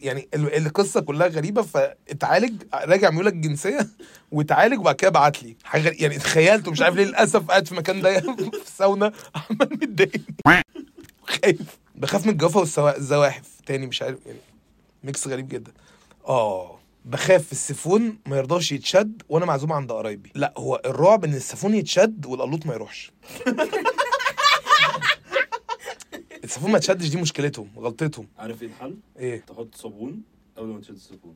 يعني 0.00 0.28
ال- 0.34 0.56
القصة 0.66 1.00
كلها 1.00 1.26
غريبة 1.26 1.62
فاتعالج 1.62 2.62
راجع 2.74 3.10
ميولك 3.10 3.32
الجنسيه 3.32 3.88
واتعالج 4.32 4.78
وبعد 4.80 4.94
كده 4.94 5.10
بعت 5.10 5.42
لي 5.42 5.56
حاجة. 5.64 5.92
يعني 5.98 6.18
تخيلت 6.18 6.68
ومش 6.68 6.82
عارف 6.82 6.96
ليه 6.96 7.04
للأسف 7.04 7.46
قاعد 7.48 7.68
في 7.68 7.74
مكان 7.74 8.02
ضيق 8.02 8.36
في 8.50 8.62
الساونا 8.66 9.12
عمال 9.34 9.68
متضايق 9.72 10.12
خايف. 11.26 11.78
بخاف 11.94 12.26
من 12.26 12.32
الجوافه 12.32 12.84
والزواحف. 12.84 13.60
تاني 13.66 13.86
مش 13.86 14.02
عارف 14.02 14.26
يعني 14.26 14.38
mix 15.04 15.28
غريب 15.28 15.48
جدا. 15.48 15.72
آه 16.28 16.78
بخاف 17.04 17.52
السيفون 17.52 18.18
ما 18.26 18.36
يرضاش 18.36 18.72
يتشد 18.72 19.22
وأنا 19.28 19.46
معزوم 19.46 19.72
عند 19.72 19.92
قرايبي. 19.92 20.32
لا 20.34 20.54
هو 20.56 20.82
الرعب 20.84 21.24
إن 21.24 21.34
السيفون 21.34 21.74
يتشد 21.74 22.26
والقلوط 22.26 22.66
ما 22.66 22.74
يروحش. 22.74 23.12
السيفون 26.44 26.70
ما 26.70 26.76
يتشدش 26.78 27.08
دي 27.08 27.16
مشكلتهم 27.16 27.70
غلطتهم. 27.76 28.28
عارف 28.38 28.62
إيه 28.62 28.68
الحل؟ 28.68 28.96
إيه؟ 29.18 29.40
تحط 29.40 29.74
صابون 29.74 30.22
قبل 30.56 30.66
ما 30.66 30.80
تشد 30.80 30.94
الصابون 30.94 31.34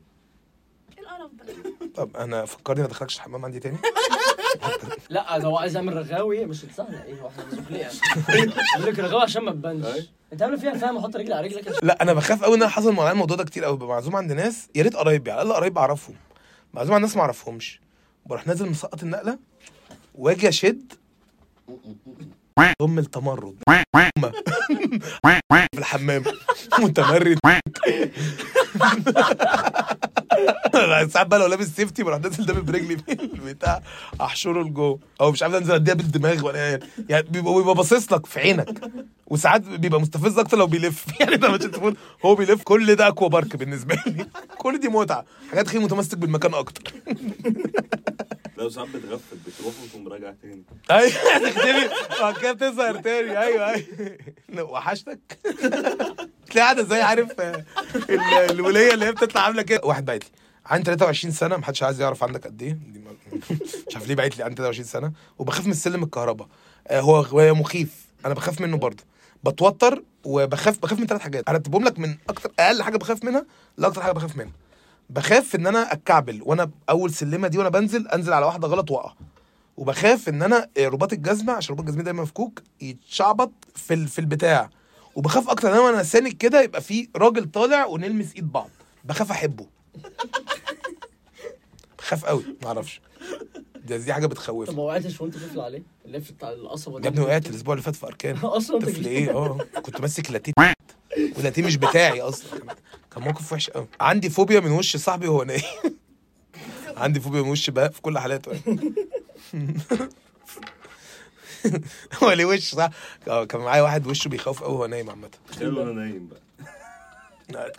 إيه 1.01 1.07
القرف 1.15 1.31
ده 1.33 1.87
طب 2.03 2.17
أنا 2.17 2.45
فكرني 2.45 2.79
ما 2.81 2.87
ادخلكش 2.87 3.15
الحمام 3.15 3.45
عندي 3.45 3.59
تاني؟ 3.59 3.77
لا 5.09 5.45
هو 5.45 5.57
عايز 5.57 5.75
يعمل 5.75 5.97
رغاوي 5.97 6.45
مش 6.45 6.65
سهلة. 6.77 7.03
إيه 7.03 7.21
وإحنا 7.21 7.43
بنشوف 7.43 7.71
ليه 7.71 7.89
يقول 8.77 8.93
لك 8.93 8.99
رغاوي 8.99 9.23
عشان 9.23 9.43
ما 9.43 9.51
تبانش. 9.51 9.85
أنت 10.33 10.41
عامل 10.41 10.59
فيها 10.59 10.73
فاهم 10.73 10.97
أحط 10.97 11.15
رجلي 11.15 11.33
على 11.33 11.47
رجلك. 11.47 11.83
لا 11.83 12.01
أنا 12.01 12.13
بخاف 12.13 12.43
قوي 12.43 12.55
إن 12.55 12.61
أنا 12.61 12.71
حصل 12.71 12.93
معايا 12.93 13.11
الموضوع 13.11 13.37
ده 13.37 13.43
كتير 13.43 13.63
قوي 13.65 13.75
ببقى 13.77 13.87
معزوم 13.87 14.15
عند 14.15 14.31
ناس 14.31 14.67
يا 14.75 14.83
ريت 14.83 14.95
قرايبي 14.95 15.31
على 15.31 15.41
الأقل 15.41 15.55
قرايبي 15.57 15.79
أعرفهم. 15.79 16.15
معزوم 16.73 16.93
عند 16.93 17.03
ناس 17.03 17.15
ما 17.15 17.21
أعرفهمش. 17.21 17.81
بروح 18.25 18.47
نازل 18.47 18.69
مسقط 18.69 19.03
النقلة 19.03 19.39
واجي 20.15 20.49
أشد. 20.49 20.93
ضم 22.81 22.99
التمرد. 22.99 23.55
في 25.73 25.77
الحمام. 25.77 26.23
متمرد. 26.79 27.39
أنا 30.75 31.07
ساعات 31.07 31.27
بقى 31.27 31.39
لو 31.39 31.45
لابس 31.47 31.67
سيفتي 31.67 32.03
بروح 32.03 32.19
نازل 32.19 32.45
دامي 32.45 32.61
برجلي 32.61 32.97
في 32.97 33.11
البتاع 33.23 33.81
أحشره 34.21 34.63
لجوه. 34.63 34.99
أو 35.21 35.31
مش 35.31 35.43
عارف 35.43 35.55
انزل 35.55 35.73
أديها 35.73 35.93
بالدماغ 35.93 36.45
ولا 36.45 36.69
إيه. 36.69 36.79
يعني 37.09 37.27
بيبقى 37.29 37.53
بيبقى 37.55 37.75
باصص 37.75 38.13
لك 38.13 38.25
في 38.25 38.39
عينك. 38.39 38.81
وساعات 39.27 39.61
بيبقى 39.61 40.01
مستفز 40.01 40.39
أكتر 40.39 40.57
لو 40.57 40.67
بيلف. 40.67 41.05
يعني 41.19 41.35
ده 41.37 41.49
مش 41.51 41.57
تقول 41.59 41.95
هو 42.25 42.35
بيلف. 42.35 42.63
كل 42.63 42.95
ده 42.95 43.07
أكوا 43.07 43.27
بارك 43.29 43.55
بالنسبة 43.55 43.95
لي. 44.07 44.25
كل 44.57 44.79
دي 44.79 44.87
متعة. 44.89 45.25
حاجات 45.49 45.67
خير 45.67 45.81
متمسك 45.81 46.17
بالمكان 46.17 46.53
أكتر. 46.53 46.93
لو 48.57 48.69
ساعات 48.69 48.89
بتغفل 48.89 49.37
بتروح 49.47 49.73
وتقوم 49.83 50.07
راجع 50.07 50.33
تاني. 50.41 50.63
أيوه. 50.91 51.11
تختفي 51.49 51.89
بعد 52.21 52.37
كده 52.37 52.51
بتظهر 52.51 52.95
تاني. 53.01 53.39
أيوه 53.39 53.69
أيوه. 53.69 54.71
وحشتك. 54.71 55.39
تلاقي 56.51 56.63
قاعدة 56.63 56.83
زي 56.83 57.01
عارف 57.01 57.31
ال- 57.41 58.51
الولية 58.51 58.93
اللي 58.93 59.05
هي 59.05 59.11
بتطلع 59.11 59.41
عاملة 59.41 59.61
كده. 59.61 59.81
واحد 59.83 60.05
بعت 60.05 60.23
لي 60.23 60.29
عندي 60.65 60.83
23 60.85 61.33
سنة 61.33 61.57
محدش 61.57 61.83
عايز 61.83 62.01
يعرف 62.01 62.23
عندك 62.23 62.47
قد 62.47 62.61
إيه. 62.61 62.77
مش 63.87 63.95
عارف 63.95 64.07
ليه 64.07 64.15
بعت 64.15 64.37
لي 64.37 64.43
عندي 64.43 64.55
23 64.55 64.85
سنة. 64.85 65.11
وبخاف 65.39 65.65
من 65.65 65.71
السلم 65.71 66.03
الكهرباء. 66.03 66.47
آه، 66.87 66.99
هو 67.01 67.15
هو 67.19 67.55
مخيف. 67.55 68.05
أنا 68.25 68.33
بخاف 68.33 68.61
منه 68.61 68.77
برضه. 68.77 69.03
بتوتر 69.43 70.03
وبخاف 70.23 70.79
بخاف 70.79 70.99
من 70.99 71.07
ثلاث 71.07 71.21
حاجات. 71.21 71.49
ارتبهم 71.49 71.83
لك 71.83 71.99
من 71.99 72.15
أكتر 72.29 72.51
أقل 72.59 72.83
حاجة 72.83 72.97
بخاف 72.97 73.23
منها 73.23 73.45
لأكتر 73.77 74.01
حاجة 74.01 74.11
بخاف 74.11 74.35
منها. 74.35 74.51
بخاف 75.09 75.55
إن 75.55 75.67
أنا 75.67 75.93
أتكعبل. 75.93 76.41
وأنا 76.43 76.69
أول 76.89 77.13
سلمة 77.13 77.47
دي 77.47 77.57
وأنا 77.57 77.69
بنزل 77.69 78.07
أنزل 78.07 78.33
على 78.33 78.45
واحدة 78.45 78.67
غلط 78.67 78.91
وأقع. 78.91 79.13
وبخاف 79.77 80.29
إن 80.29 80.41
أنا 80.43 80.67
آه، 80.77 80.87
رباط 80.87 81.13
الجزمة 81.13 81.53
عشان 81.53 81.73
رباط 81.73 81.85
الجزمة 81.85 82.03
دايما 82.03 82.21
مفكوك 82.23 82.61
يتشعبط 82.81 83.51
في 83.75 84.07
في 84.07 84.19
البتاع. 84.19 84.69
وبخاف 85.15 85.49
أكتر 85.49 85.73
ان 85.73 85.93
أنا 85.93 86.03
ساند 86.03 86.27
كده 86.33 86.61
يبقى 86.61 86.81
في 86.81 87.09
راجل 87.15 87.51
طالع 87.51 87.85
ونلمس 87.85 88.33
ايد 88.35 88.51
بعض. 88.51 88.69
بخاف 89.03 89.31
احبه. 89.31 89.65
بخاف 91.97 92.25
قوي 92.25 92.43
معرفش 92.63 93.01
دي, 93.85 93.97
دي 93.97 94.13
حاجة 94.13 94.25
طب 94.25 94.29
بتخوفني 94.29 94.75
ما 94.75 94.81
وقعتش 94.83 95.21
وانت 95.21 95.35
طفل 95.37 95.59
عليه؟ 95.59 95.83
اللف 96.05 96.31
بتاع 96.31 96.49
القصبة 96.49 96.99
يا 97.01 97.07
ابني 97.07 97.21
وقعت 97.25 97.47
الأسبوع 97.49 97.73
اللي 97.73 97.83
فات 97.83 97.95
في 97.95 98.05
أركان. 98.05 98.37
أصلا 98.43 98.79
طفل 98.79 99.05
إيه؟ 99.05 99.31
آه. 99.31 99.57
كنت 99.81 100.01
ماسك 100.01 100.31
لاتيه. 100.31 100.53
واللاتيه 101.35 101.63
مش 101.63 101.75
بتاعي 101.77 102.21
أصلا. 102.21 102.59
كان 103.15 103.23
موقف 103.23 103.53
وحش 103.53 103.69
قوي. 103.69 103.87
عندي 104.01 104.29
فوبيا 104.29 104.59
من 104.59 104.71
وش 104.71 104.97
صاحبي 104.97 105.27
وهو 105.27 105.43
نايم. 105.43 105.61
عندي 106.97 107.19
فوبيا 107.19 107.41
من 107.41 107.49
وش 107.49 107.69
بقى 107.69 107.91
في 107.91 108.01
كل 108.01 108.19
حالاته 108.19 108.51
هو 112.23 112.31
ليه 112.31 112.45
وش 112.45 112.75
صح 112.75 112.89
آه، 113.27 113.45
كان 113.45 113.61
معايا 113.61 113.81
واحد 113.81 114.07
وشه 114.07 114.27
بيخوف 114.29 114.63
قوي 114.63 114.73
وهو 114.73 114.85
نايم 114.85 115.09
عامة 115.09 115.29
تخيل 115.51 115.77
وأنا 115.77 115.91
نايم 115.91 116.27
بقى 116.27 116.41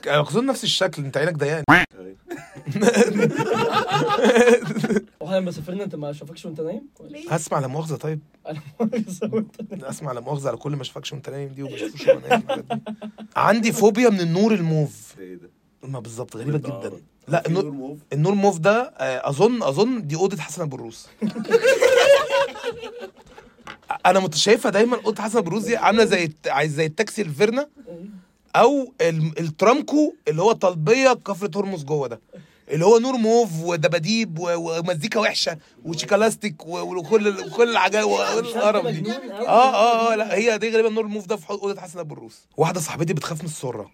أنا 0.07 0.23
خصوصا 0.23 0.41
نفس 0.45 0.65
الشكل 0.65 1.05
أنت 1.05 1.17
عينك 1.17 1.35
ضيقان. 1.37 1.65
وإحنا 5.21 5.37
لما 5.37 5.51
سافرنا 5.51 5.85
أنت 5.85 5.95
ما 5.95 6.13
شافكش 6.13 6.45
وأنت 6.45 6.61
نايم 6.61 6.83
ليه؟ 7.01 7.33
هسمع 7.35 7.59
لا 7.59 7.67
مؤاخذة 7.67 7.97
طيب 7.97 8.21
أنا 8.49 8.61
مؤاخذة 8.81 9.31
وأنت 9.35 9.73
نايم. 9.73 9.85
اسمع 9.85 10.13
لا 10.13 10.21
مؤاخذة 10.21 10.49
على 10.49 10.57
كل 10.57 10.77
ما 10.77 10.83
أشوفكش 10.83 11.13
وأنت 11.13 11.31
نايم 11.31 11.49
دي 11.49 11.63
وما 11.63 11.75
اشوفوش 11.75 12.07
وهو 12.09 12.19
نايم 12.19 12.43
الحاجات 12.43 12.65
دي. 12.65 12.81
عندي 13.37 13.73
فوبيا 13.73 14.09
من 14.09 14.21
النور 14.21 14.55
الموف 14.55 15.15
إيه 15.19 15.35
ده؟ 15.35 15.51
ما 15.83 16.01
بالظبط 16.01 16.37
غريبة 16.37 16.59
ده 16.59 16.69
جدا. 16.69 16.93
لا 17.29 17.47
النور 17.47 17.63
نور 17.65 17.73
موف 17.73 17.99
النور 18.13 18.35
موف 18.35 18.59
ده 18.59 18.81
آه، 18.97 19.29
أظن 19.29 19.63
أظن 19.63 20.07
دي 20.07 20.17
أوضة 20.17 20.37
حسن 20.37 20.63
ابو 20.63 20.77
الروس 20.77 21.09
أنا 24.07 24.21
مت- 24.21 24.35
شايفها 24.35 24.71
دايما 24.71 24.97
أوضة 25.05 25.23
حسن 25.23 25.39
الروس 25.39 25.65
دي 25.65 25.77
عاملة 25.77 26.05
زي 26.05 26.33
عايز 26.47 26.73
زي 26.75 26.87
التاكسي 26.87 27.23
الفيرنا 27.23 27.69
أو 28.57 28.93
ال- 29.01 29.39
الترامكو 29.39 30.15
اللي 30.29 30.43
هو 30.43 30.53
طلبية 30.53 31.13
كفر 31.13 31.51
هرمز 31.57 31.85
جوه 31.85 32.09
ده. 32.09 32.21
اللي 32.69 32.85
هو 32.85 32.99
نور 32.99 33.17
موف 33.17 33.61
ودباديب 33.63 34.39
ومزيكا 34.39 35.21
وحشة 35.21 35.59
وشيكالاستيك 35.85 36.67
وكل 36.67 37.29
وكل 37.29 37.71
الحاجات 37.71 38.05
والقرف 38.05 38.87
دي. 38.87 39.13
آه 39.13 39.47
آه 39.49 40.13
آه 40.13 40.15
لا 40.17 40.35
هي 40.35 40.59
دي 40.59 40.71
غالبا 40.71 40.89
نور 40.89 41.07
موف 41.07 41.27
ده 41.27 41.37
في 41.37 41.51
أوضة 41.51 41.81
حسن 41.81 41.99
ابو 41.99 42.15
الروس 42.15 42.47
واحدة 42.57 42.81
صاحبتي 42.81 43.15
بتخاف 43.15 43.41
من 43.41 43.47
السرة. 43.47 43.91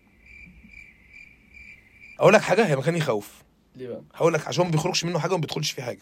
أقول 2.20 2.32
لك 2.34 2.40
حاجة 2.40 2.66
هي 2.66 2.76
مكان 2.76 2.96
يخوف. 2.96 3.32
ليه 3.76 3.88
بقى؟ 3.88 4.02
هقول 4.14 4.34
لك 4.34 4.48
عشان 4.48 4.64
ما 4.64 4.70
بيخرجش 4.70 5.04
منه 5.04 5.18
حاجة 5.18 5.32
وما 5.32 5.40
بيدخلش 5.40 5.70
فيه 5.70 5.82
حاجة. 5.82 6.00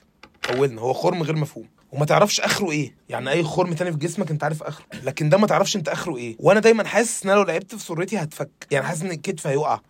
اولنا 0.50 0.80
هو 0.80 0.92
خرم 0.92 1.22
غير 1.22 1.36
مفهوم. 1.36 1.66
وما 1.92 2.04
تعرفش 2.04 2.40
آخره 2.40 2.70
إيه. 2.70 2.94
يعني 3.08 3.30
أي 3.30 3.42
خرم 3.44 3.72
تاني 3.74 3.92
في 3.92 3.98
جسمك 3.98 4.30
أنت 4.30 4.44
عارف 4.44 4.62
آخره. 4.62 4.84
لكن 5.02 5.28
ده 5.28 5.38
ما 5.38 5.46
تعرفش 5.46 5.76
أنت 5.76 5.88
آخره 5.88 6.16
إيه. 6.16 6.36
وأنا 6.40 6.60
دايما 6.60 6.84
حاسس 6.84 7.24
إن 7.24 7.30
أنا 7.30 7.38
لو 7.38 7.44
لعبت 7.44 7.74
في 7.74 7.82
سرتي 7.82 8.16
هتفك. 8.18 8.50
يعني 8.70 8.86
حاسس 8.86 9.02
إن 9.02 9.10
الكتف 9.10 9.46
هيقع 9.46 9.80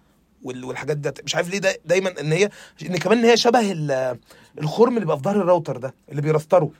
وال- 0.43 0.65
والحاجات 0.65 0.97
دي 0.97 1.11
مش 1.25 1.35
عارف 1.35 1.51
ليه 1.51 1.59
دا 1.59 1.75
دايما 1.85 2.21
إن 2.21 2.33
هي 2.33 2.51
إن 2.83 2.97
كمان 2.97 3.19
إن 3.19 3.25
هي 3.25 3.37
شبه 3.37 3.73
ال- 3.73 4.19
الخرم 4.61 4.89
اللي 4.89 5.01
بيبقى 5.01 5.17
في 5.17 5.23
ظهر 5.23 5.37
الراوتر 5.37 5.77
ده 5.77 5.95
اللي 6.11 6.23
بيرستره. 6.23 6.71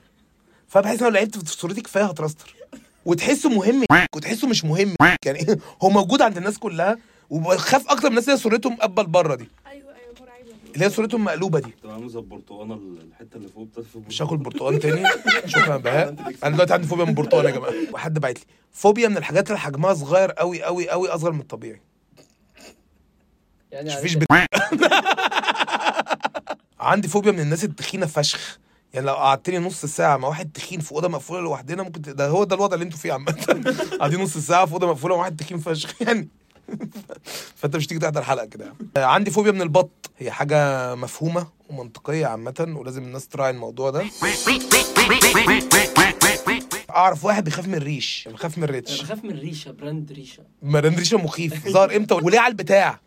فبحس 0.67 0.99
إن 1.01 1.03
لو 1.07 1.13
لعبت 1.13 1.37
في 1.47 1.57
سرتي 1.57 1.81
كفاية 1.81 2.03
هترستر. 2.03 2.55
وتحسه 3.05 3.49
مهم. 3.49 3.83
وتحسه 4.15 4.47
مش 4.47 4.65
مهم. 4.65 4.95
يعني 5.25 5.45
هو 5.83 5.89
موجود 5.89 6.21
عند 6.21 6.37
الناس 6.37 6.57
كلها 6.57 6.97
وبخاف 7.29 7.87
أكتر 7.89 8.03
من 8.09 8.17
الناس 8.17 8.29
اللي 8.29 8.39
سرتهم 8.39 8.73
مقبل 8.73 9.05
بره 9.07 9.35
دي. 9.35 9.49
اللي 10.77 10.85
هي 10.85 10.89
صورتهم 10.89 11.23
مقلوبة 11.23 11.59
دي. 11.59 11.71
تبقى 11.81 11.93
عامل 11.93 12.09
زي 12.09 12.19
البرتقانة 12.19 12.73
الحتة 12.75 13.37
اللي 13.37 13.47
فوق 13.47 13.67
بتاعت 13.67 13.85
مش 14.07 14.21
هاكل 14.21 14.37
برتقال 14.37 14.79
تاني. 14.79 15.03
شكرا 15.45 15.73
يا 15.73 15.77
بهاء. 15.77 16.15
أنا 16.43 16.53
دلوقتي 16.55 16.73
عندي 16.73 16.87
فوبيا 16.87 17.03
من 17.03 17.09
البرتقال 17.09 17.45
يا 17.45 17.51
جماعة. 17.51 17.73
وحد 17.93 18.19
بعت 18.19 18.37
لي. 18.39 18.45
فوبيا 18.71 19.07
من 19.07 19.17
الحاجات 19.17 19.47
اللي 19.47 19.59
حجمها 19.59 19.93
صغير 19.93 20.31
قوي 20.31 20.63
قوي 20.63 20.89
قوي 20.89 21.09
أصغر 21.09 21.31
من 21.31 21.39
الطبيعي. 21.39 21.81
يعني 23.71 23.89
مفيش. 23.95 24.17
عندي 26.79 27.07
فوبيا 27.07 27.31
من 27.31 27.39
الناس 27.39 27.63
التخينة 27.63 28.05
فشخ. 28.05 28.59
يعني 28.93 29.05
لو 29.05 29.13
قعدتني 29.13 29.57
نص 29.59 29.85
ساعة 29.85 30.17
مع 30.17 30.27
واحد 30.27 30.51
تخين 30.53 30.79
في 30.79 30.91
أوضة 30.91 31.07
مقفولة 31.07 31.41
لوحدنا 31.41 31.83
ممكن 31.83 32.01
ده 32.01 32.27
هو 32.27 32.43
ده 32.43 32.55
الوضع 32.55 32.73
اللي 32.73 32.85
أنتوا 32.85 32.99
فيه 32.99 33.13
عامة. 33.13 33.31
قاعدين 33.99 34.21
نص 34.21 34.37
ساعة 34.37 34.65
في 34.65 34.73
أوضة 34.73 34.87
مقفولة 34.87 35.15
مع 35.15 35.21
واحد 35.21 35.37
تخين 35.37 35.57
فشخ. 35.57 36.01
يعني. 36.01 36.27
فأنت 37.55 37.75
مش 37.75 37.87
تيجي 37.87 37.99
تحضر 37.99 38.21
حلقة 38.23 38.45
كده 38.45 38.65
يعني. 38.65 38.77
عندي 39.13 39.31
فوبيا 39.31 39.51
من 39.51 39.61
البط. 39.61 39.89
هي 40.17 40.31
حاجة 40.31 40.95
مفهومة 40.95 41.47
ومنطقية 41.69 42.25
عامة 42.25 42.73
ولازم 42.75 43.03
الناس 43.03 43.27
تراعي 43.27 43.49
الموضوع 43.51 43.89
ده. 43.89 44.05
أعرف 46.89 47.25
واحد 47.25 47.43
بيخاف 47.43 47.67
من 47.67 47.75
الريش 47.75 48.27
بيخاف 48.31 48.57
من 48.57 48.63
الريتش. 48.63 49.01
بخاف 49.01 49.23
من 49.23 49.39
ريشه 49.39 49.71
براند 49.71 50.11
ريشة. 50.11 50.43
مراند 50.61 50.99
ريشة 50.99 51.17
مخيف. 51.17 51.67
ظهر 51.67 51.95
إمتى؟ 51.95 52.13
وليه 52.13 52.39
على 52.39 52.51
البتاع. 52.51 52.99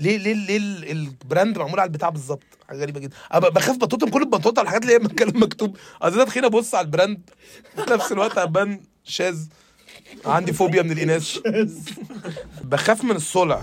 ليه 0.00 0.16
ليه 0.16 0.34
ليه 0.34 0.56
ال- 0.56 0.90
البراند 0.90 1.58
معمول 1.58 1.80
على 1.80 1.86
البتاع 1.88 2.08
بالظبط؟ 2.08 2.42
حاجة 2.68 2.78
غريبة 2.78 3.00
جدا. 3.00 3.16
أنا 3.34 3.48
بخاف 3.48 3.76
بطوطم 3.76 4.08
كل 4.08 4.22
البطوطه 4.22 4.62
الحاجات 4.62 4.82
اللي 4.82 4.94
هي 4.94 4.98
مكان 4.98 5.28
مكتوب. 5.40 5.76
اصل 6.02 6.20
أنا 6.38 6.46
أبص 6.46 6.74
على 6.74 6.84
ال 6.84 6.92
brand 6.92 7.30
في 7.76 7.90
نفس 7.90 8.12
الوقت 8.12 8.38
ابان 8.38 8.80
شاذ. 9.04 9.38
عندي 10.26 10.52
فوبيا 10.52 10.82
من 10.82 10.90
الإناث. 10.92 11.38
بخاف 12.64 13.04
من 13.04 13.16
الصلع 13.16 13.62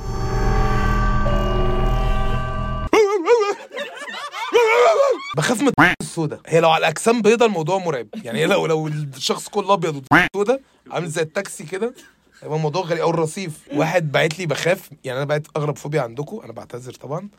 بخاف 5.36 5.62
من 5.62 5.71
السوداء. 6.02 6.39
هي 6.48 6.60
لو 6.60 6.69
على 6.69 6.82
الأجسام 6.82 7.21
بيضاء 7.21 7.48
الموضوع 7.48 7.78
مرعب. 7.78 8.08
يعني 8.24 8.39
هي 8.39 8.45
لو 8.45 8.65
لو 8.65 8.88
الشخص 8.88 9.48
كله 9.48 9.74
أبيض 9.74 10.04
وسوداء 10.36 10.62
عامل 10.91 11.08
زي 11.10 11.21
التاكسي 11.21 11.63
كده 11.63 11.93
يبقى 12.43 12.56
الموضوع 12.58 12.82
غريب 12.86 13.02
أو 13.02 13.10
الرصيف. 13.10 13.60
واحد 13.74 14.12
باعت 14.12 14.39
لي 14.39 14.45
بخاف 14.45 14.89
يعني 15.04 15.17
أنا 15.17 15.26
بعت 15.26 15.48
أغرب 15.58 15.78
فوبيا 15.78 16.02
عندكم 16.02 16.39
أنا 16.43 16.52
بعتذر 16.54 16.93
طبعا. 16.93 17.30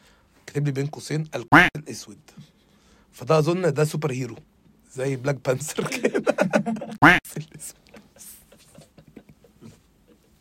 كاتب 0.46 0.66
لي 0.66 0.72
بين 0.72 0.86
قوسين 0.86 1.24
الأسود. 1.76 2.18
فده 3.12 3.38
أظن 3.38 3.72
ده 3.74 3.84
super 3.84 4.12
hero 4.12 4.36
زي 4.94 5.16
Black 5.16 5.38
Panther 5.48 5.86
كده. 5.98 6.36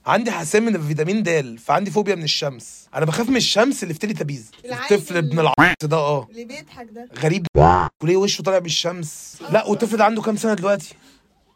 عندي 0.06 0.32
حساسية 0.32 0.60
من 0.60 0.76
الفيتامين 0.76 1.24
د 1.24 1.60
فعندي 1.60 1.91
فوبيا 1.91 2.15
من 2.15 2.24
الشمس. 2.24 2.88
أنا 2.96 3.06
بخاف 3.06 3.30
من 3.30 3.36
الشمس 3.38 3.84
اللي 3.84 3.94
في 3.94 4.00
Teletubbies. 4.13 4.52
الطفل 4.65 5.18
ابن 5.18 5.39
العبط 5.39 5.86
ده 5.86 5.98
آه. 5.98 6.28
اللي 6.32 6.46
بيضحك 6.46 6.88
ده. 6.91 7.10
غريب. 7.20 7.48
وليه 8.04 8.18
وشه 8.18 8.41
طالع 8.41 8.60
بالشمس؟ 8.60 9.38
لا 9.52 9.65
والطفل 9.65 9.98
ده 9.98 10.06
عنده 10.06 10.22
كام 10.22 10.36
سنة 10.36 10.54
دلوقتي؟ 10.54 10.96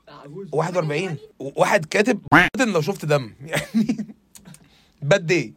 عجوز 0.08 0.48
41 0.52 1.18
واحد 1.40 1.86
كاتب 1.86 2.20
لو 2.60 2.82
شفت 2.82 3.06
دم. 3.06 3.34
يعني 3.48 4.06
bad 5.02 5.26
day 5.26 5.54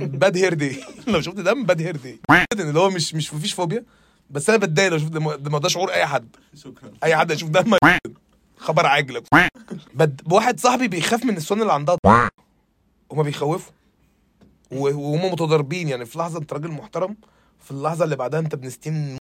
bad 0.00 0.36
hair 0.36 0.54
day 0.54 0.76
لو 1.06 1.20
شفت 1.20 1.36
دم 1.36 1.64
bad 1.64 1.82
hair 1.82 1.96
day 1.96 2.18
اللي 2.52 2.78
هو 2.80 2.90
مش 2.90 3.14
مش 3.14 3.34
مفيش 3.34 3.52
فوبيا. 3.52 3.84
بس 4.30 4.48
أنا 4.50 4.58
بتضايق 4.58 4.90
لو 4.90 4.98
شفت 4.98 5.12
دم. 5.12 5.52
ما 5.52 5.58
ده 5.58 5.68
شعور 5.68 5.92
أي 5.92 6.06
حد. 6.06 6.36
شكرا. 6.54 6.92
أي 7.04 7.16
حد 7.16 7.30
يشوف 7.30 7.50
دم. 7.50 7.74
خبر 8.56 8.86
عاجل 8.86 9.22
بد... 9.94 10.32
واحد 10.32 10.60
صاحبي 10.60 10.88
بيخاف 10.88 11.24
من 11.24 11.36
السن 11.36 11.62
اللي 11.62 11.72
عندها. 11.72 11.96
هما 13.12 13.22
بيخوفوا. 13.22 13.72
وهما 14.70 15.32
متضاربين. 15.32 15.88
يعني 15.88 16.06
في 16.06 16.18
لحظة 16.18 16.38
انت 16.38 16.52
راجل 16.52 16.70
محترم 16.70 17.16
في 17.60 17.70
اللحظة 17.70 18.04
اللي 18.04 18.16
بعدها 18.16 18.40
انت 18.40 18.54
ابن 18.54 18.70
ستين 18.70 19.18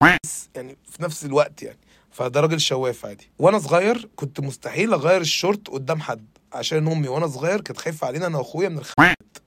يعني 0.56 0.78
في 0.90 1.04
نفس 1.04 1.26
الوقت 1.26 1.64
يعني. 1.64 1.80
فده 2.12 2.40
راجل 2.40 2.62
شواف 2.62 3.06
عادي. 3.06 3.30
وأنا 3.40 3.60
صغير 3.60 4.10
كنت 4.16 4.40
مستحيل 4.40 4.94
اغير 4.94 5.22
الشورت 5.22 5.68
قدام 5.68 6.02
حد 6.02 6.26
عشان 6.54 6.88
امي 6.88 7.08
وأنا 7.08 7.28
صغير 7.28 7.62
كانت 7.62 7.80
خايفة 7.80 8.08
علينا 8.08 8.28
أنا 8.28 8.38
واخويا 8.38 8.70
من 8.70 8.78
الخوات 8.78 9.38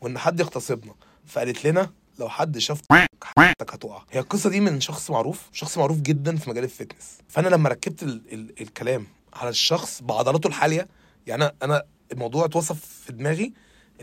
وان 0.00 0.18
حد 0.18 0.40
يغتصبنا. 0.40 0.94
فقالت 1.26 1.66
لنا 1.66 1.90
لو 2.18 2.28
حد 2.28 2.58
شاف 2.58 2.80
حياتك 3.36 3.74
هتقع. 3.74 4.02
هي 4.10 4.20
القصة 4.20 4.50
دي 4.50 4.60
من 4.60 4.80
شخص 4.80 5.10
معروف 5.10 5.48
شخص 5.52 5.78
معروف 5.78 6.00
جدا 6.00 6.36
في 6.36 6.50
مجال 6.50 6.64
الفتنس. 6.64 7.18
فأنا 7.28 7.48
لما 7.48 7.68
ركبت 7.68 8.02
ال 8.02 8.22
ال 8.32 8.60
الكلام 8.60 9.06
على 9.34 9.50
الشخص 9.50 10.02
بعضلاته 10.02 10.46
الحالية. 10.46 10.88
يعني 11.26 11.44
أنا 11.62 11.82
الموضوع 12.12 12.44
اتوصف 12.44 12.84
في 13.04 13.12
دماغي 13.12 13.52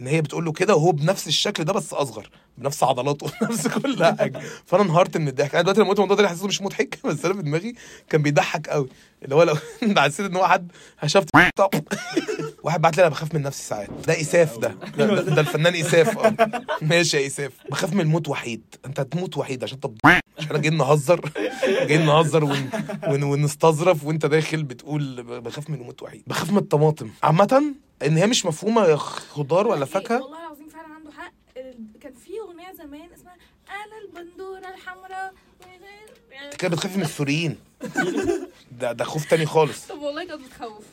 إن 0.02 0.08
هي 0.08 0.22
بتقول 0.22 0.46
له 0.46 0.52
كده 0.52 0.76
وهو 0.76 0.92
بنفس 0.92 1.28
الشكل 1.28 1.64
ده 1.64 1.74
بس 1.74 1.94
أصغر 1.94 2.30
بنفس 2.58 2.84
عضلاته 2.84 3.28
بنفس 3.42 3.68
كل 3.68 4.06
حاجة. 4.06 4.42
فأنا 4.66 4.84
انهارت 4.84 5.18
من 5.18 5.28
الضحك. 5.28 5.56
أنا 5.56 5.62
دلوقتي 5.62 5.80
لما 5.82 5.90
قلت 5.90 6.00
الموضوع 6.00 6.18
ده 6.18 6.30
حسيته 6.30 6.48
مش 6.48 6.62
مضحك 6.62 7.00
بس 7.06 7.26
أنا 7.26 7.34
في 7.34 7.42
دماغي 7.42 7.76
كان 8.10 8.22
بيضحك 8.22 8.70
قوي. 8.70 8.90
اللي 9.24 9.36
هو 9.36 9.44
لو 9.44 9.56
حسيت 9.98 10.26
إن 10.26 10.36
هو 10.36 10.48
حد 10.48 10.72
هشفت 11.00 11.30
واحد 12.64 12.82
بعت 12.82 12.98
لي 12.98 13.02
أنا 13.04 13.10
بخاف 13.10 13.36
من 13.36 13.42
نفسي 13.42 13.64
ساعات. 13.64 13.90
ده 14.08 14.22
اساف 14.22 14.58
ده. 14.58 14.76
ده, 14.98 15.42
الفنان 15.42 15.76
اساف 15.76 16.18
آه. 16.18 16.36
ماشي 16.82 17.18
يا 17.22 17.28
اساف 17.28 17.52
بخاف 17.72 17.94
من 17.94 18.02
الموت 18.02 18.30
وحيد. 18.30 18.62
أنت 18.86 19.00
هتموت 19.00 19.38
وحيد 19.38 19.64
عشان 19.64 19.78
طب. 19.78 19.98
إحنا 20.40 20.58
جايين 20.58 20.78
نهزر. 20.78 21.32
جايين 21.68 22.06
نهزر 22.06 22.44
ون... 22.44 22.70
ون... 23.08 23.24
ونستظرف 23.24 24.04
وأنت 24.06 24.26
داخل 24.26 24.64
بتقول 24.64 25.24
بخاف 25.42 25.70
من 25.70 25.76
الموت 25.76 26.02
وحيد. 26.04 26.24
بخاف 26.28 26.52
من 26.52 26.58
الطماطم. 26.58 27.10
عامة 27.24 27.64
إن 28.06 28.18
هي 28.18 28.28
مش 28.28 28.46
مفهومة 28.46 28.86
يا 28.86 28.96
خضار 28.96 29.68
ولا 29.68 29.80
إيه، 29.80 29.86
فاكهة؟ 29.86 30.22
والله 30.22 30.46
العظيم 30.48 30.70
فعلا 30.70 30.88
عنده 30.94 31.12
حق. 31.12 31.32
كان 32.02 32.14
في 32.14 32.40
أغنية 32.40 32.74
زمان 32.74 33.10
اسمها 33.14 33.36
أنا 33.70 33.98
البندورة 34.22 34.74
الحمراء. 34.76 35.34
أنت 36.46 36.56
كده 36.56 36.70
بتخافي 36.72 36.98
من 36.98 37.04
السوريين. 37.04 37.58
ده 38.80 38.92
ده 38.92 39.04
خوف 39.06 39.26
تاني 39.30 39.46
خالص. 39.46 39.88
طب 39.88 40.00
والله 40.00 40.28
كانت 40.28 40.42
بتخوف. 40.42 40.84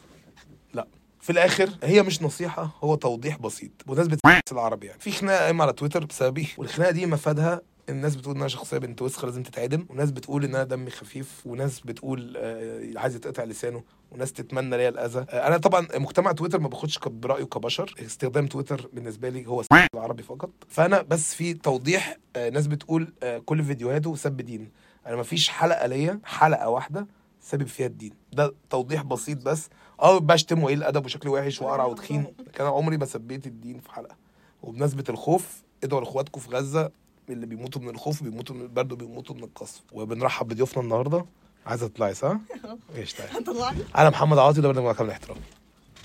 لا. 0.75 0.87
في 1.21 1.31
الآخر 1.33 1.71
هي 1.83 2.03
مش 2.03 2.23
نصيحة 2.23 2.71
هو 2.85 2.94
توضيح 2.94 3.37
بسيط. 3.38 3.71
بمناسبة 3.87 4.18
العربي 4.53 4.87
يعني. 4.87 5.01
في 5.01 5.12
خناقة 5.12 5.38
قايمة 5.44 5.64
على 5.64 5.73
تويتر 5.73 6.05
بسببي 6.05 6.49
والخناقة 6.59 6.90
دي 6.90 7.07
مفادها 7.07 7.61
الناس 7.88 8.16
بتقول 8.16 8.35
ان 8.35 8.40
أنا 8.40 8.48
شخصية 8.48 8.79
بنت 8.79 9.03
وسخه 9.03 9.27
لازم 9.27 9.42
تتعدم. 9.42 9.87
وناس 9.90 10.11
بتقول 10.11 10.44
ان 10.44 10.55
أنا 10.55 10.64
دمي 10.64 10.90
خفيف 10.90 11.46
وناس 11.46 11.81
بتقول 11.81 12.35
آه، 12.37 12.92
عايز 12.96 13.16
يتقطع 13.16 13.44
لسانه 13.44 13.83
وناس 14.11 14.33
تتمنى 14.33 14.77
ليا 14.77 14.88
الأذى. 14.88 15.18
آه، 15.31 15.46
أنا 15.48 15.57
طبعا 15.57 15.87
مجتمع 15.94 16.33
تويتر 16.33 16.61
ما 16.61 16.68
باخدش 16.68 16.98
برأيه 16.98 17.44
كبشر. 17.44 17.94
استخدام 18.07 18.46
تويتر 18.46 18.88
بالنسبة 18.92 19.29
لي 19.29 19.46
هو 19.46 19.62
العربي 19.94 20.22
فقط. 20.22 20.51
فأنا 20.68 21.03
بس 21.03 21.35
في 21.35 21.55
توضيح 21.55 22.16
آه، 22.37 22.51
ناس 22.51 22.66
بتقول 22.66 23.12
آه، 23.22 23.38
كل 23.38 23.64
فيديوهاته 23.64 24.14
سب 24.14 24.37
دين. 24.37 24.70
أنا 25.07 25.16
ما 25.16 25.22
فيش 25.22 25.48
حلقة 25.48 25.87
ليا 25.87 26.20
حلقة 26.24 26.68
واحدة 26.68 27.07
سابب 27.40 27.66
فيها 27.66 27.87
الدين. 27.87 28.12
ده 28.33 28.55
توضيح 28.70 29.03
بسيط 29.03 29.42
بس. 29.42 29.68
أه 30.03 30.18
بشتم 30.18 30.62
وايه 30.62 30.74
الادب 30.74 31.05
وشكلي 31.05 31.31
وحش 31.31 31.62
وقرع 31.62 31.85
وتخين. 31.85 32.24
لكن 32.46 32.64
أنا 32.64 32.68
عمري 32.68 32.96
ما 32.96 33.05
سبيت 33.05 33.46
الدين 33.46 33.81
في 33.81 33.90
حلقة. 33.90 34.16
وبمناسبة 34.62 35.05
الخوف 35.09 35.62
ادعوا 35.85 36.01
لاخواتكم 36.01 36.40
في 36.40 36.51
غزة. 36.51 36.90
اللي 37.31 37.47
بيموتوا 37.47 37.83
من 37.83 37.88
الخوف 37.88 38.23
بيموتوا 38.23 38.57
من 38.57 38.62
البرد 38.62 38.93
وبيموتوا 38.93 39.35
من 39.35 39.45
القصف 39.45 39.81
وبنرحب 39.93 40.49
بضيوفنا 40.49 40.83
النهارده. 40.83 41.25
عايزة 41.67 41.88
تطلعي 41.88 42.14
صح؟ 42.14 42.37
إيش 42.97 43.12
تعالي 43.12 43.33
هتطلعني 43.38 43.79
أنا 43.97 44.11
محمد 44.11 44.38
عاطي 44.38 44.61
ده 44.61 44.69
برنامج 44.69 44.95
كامل 44.95 45.11
احترام 45.11 45.37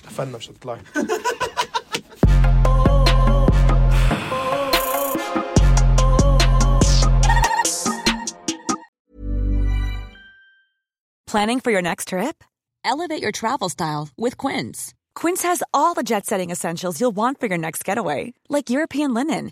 قفلنا 0.06 0.38
مش 0.38 0.50
هتطلعي. 0.50 0.82
Planning 11.28 11.62
for 11.62 11.72
your 11.72 11.82
next 11.82 12.10
trip? 12.10 12.44
Elevate 12.86 13.22
your 13.22 13.32
travel 13.32 13.70
style 13.70 14.10
with 14.18 14.38
Quince. 14.38 14.94
Quince 15.16 15.42
has 15.44 15.64
all 15.74 15.94
the 15.96 16.04
jet 16.04 16.26
setting 16.28 16.52
essentials 16.52 17.00
you'll 17.00 17.16
want 17.16 17.40
for 17.40 17.48
your 17.48 17.58
next 17.58 17.84
getaway, 17.84 18.34
like 18.50 18.70
European 18.70 19.14
linen, 19.16 19.52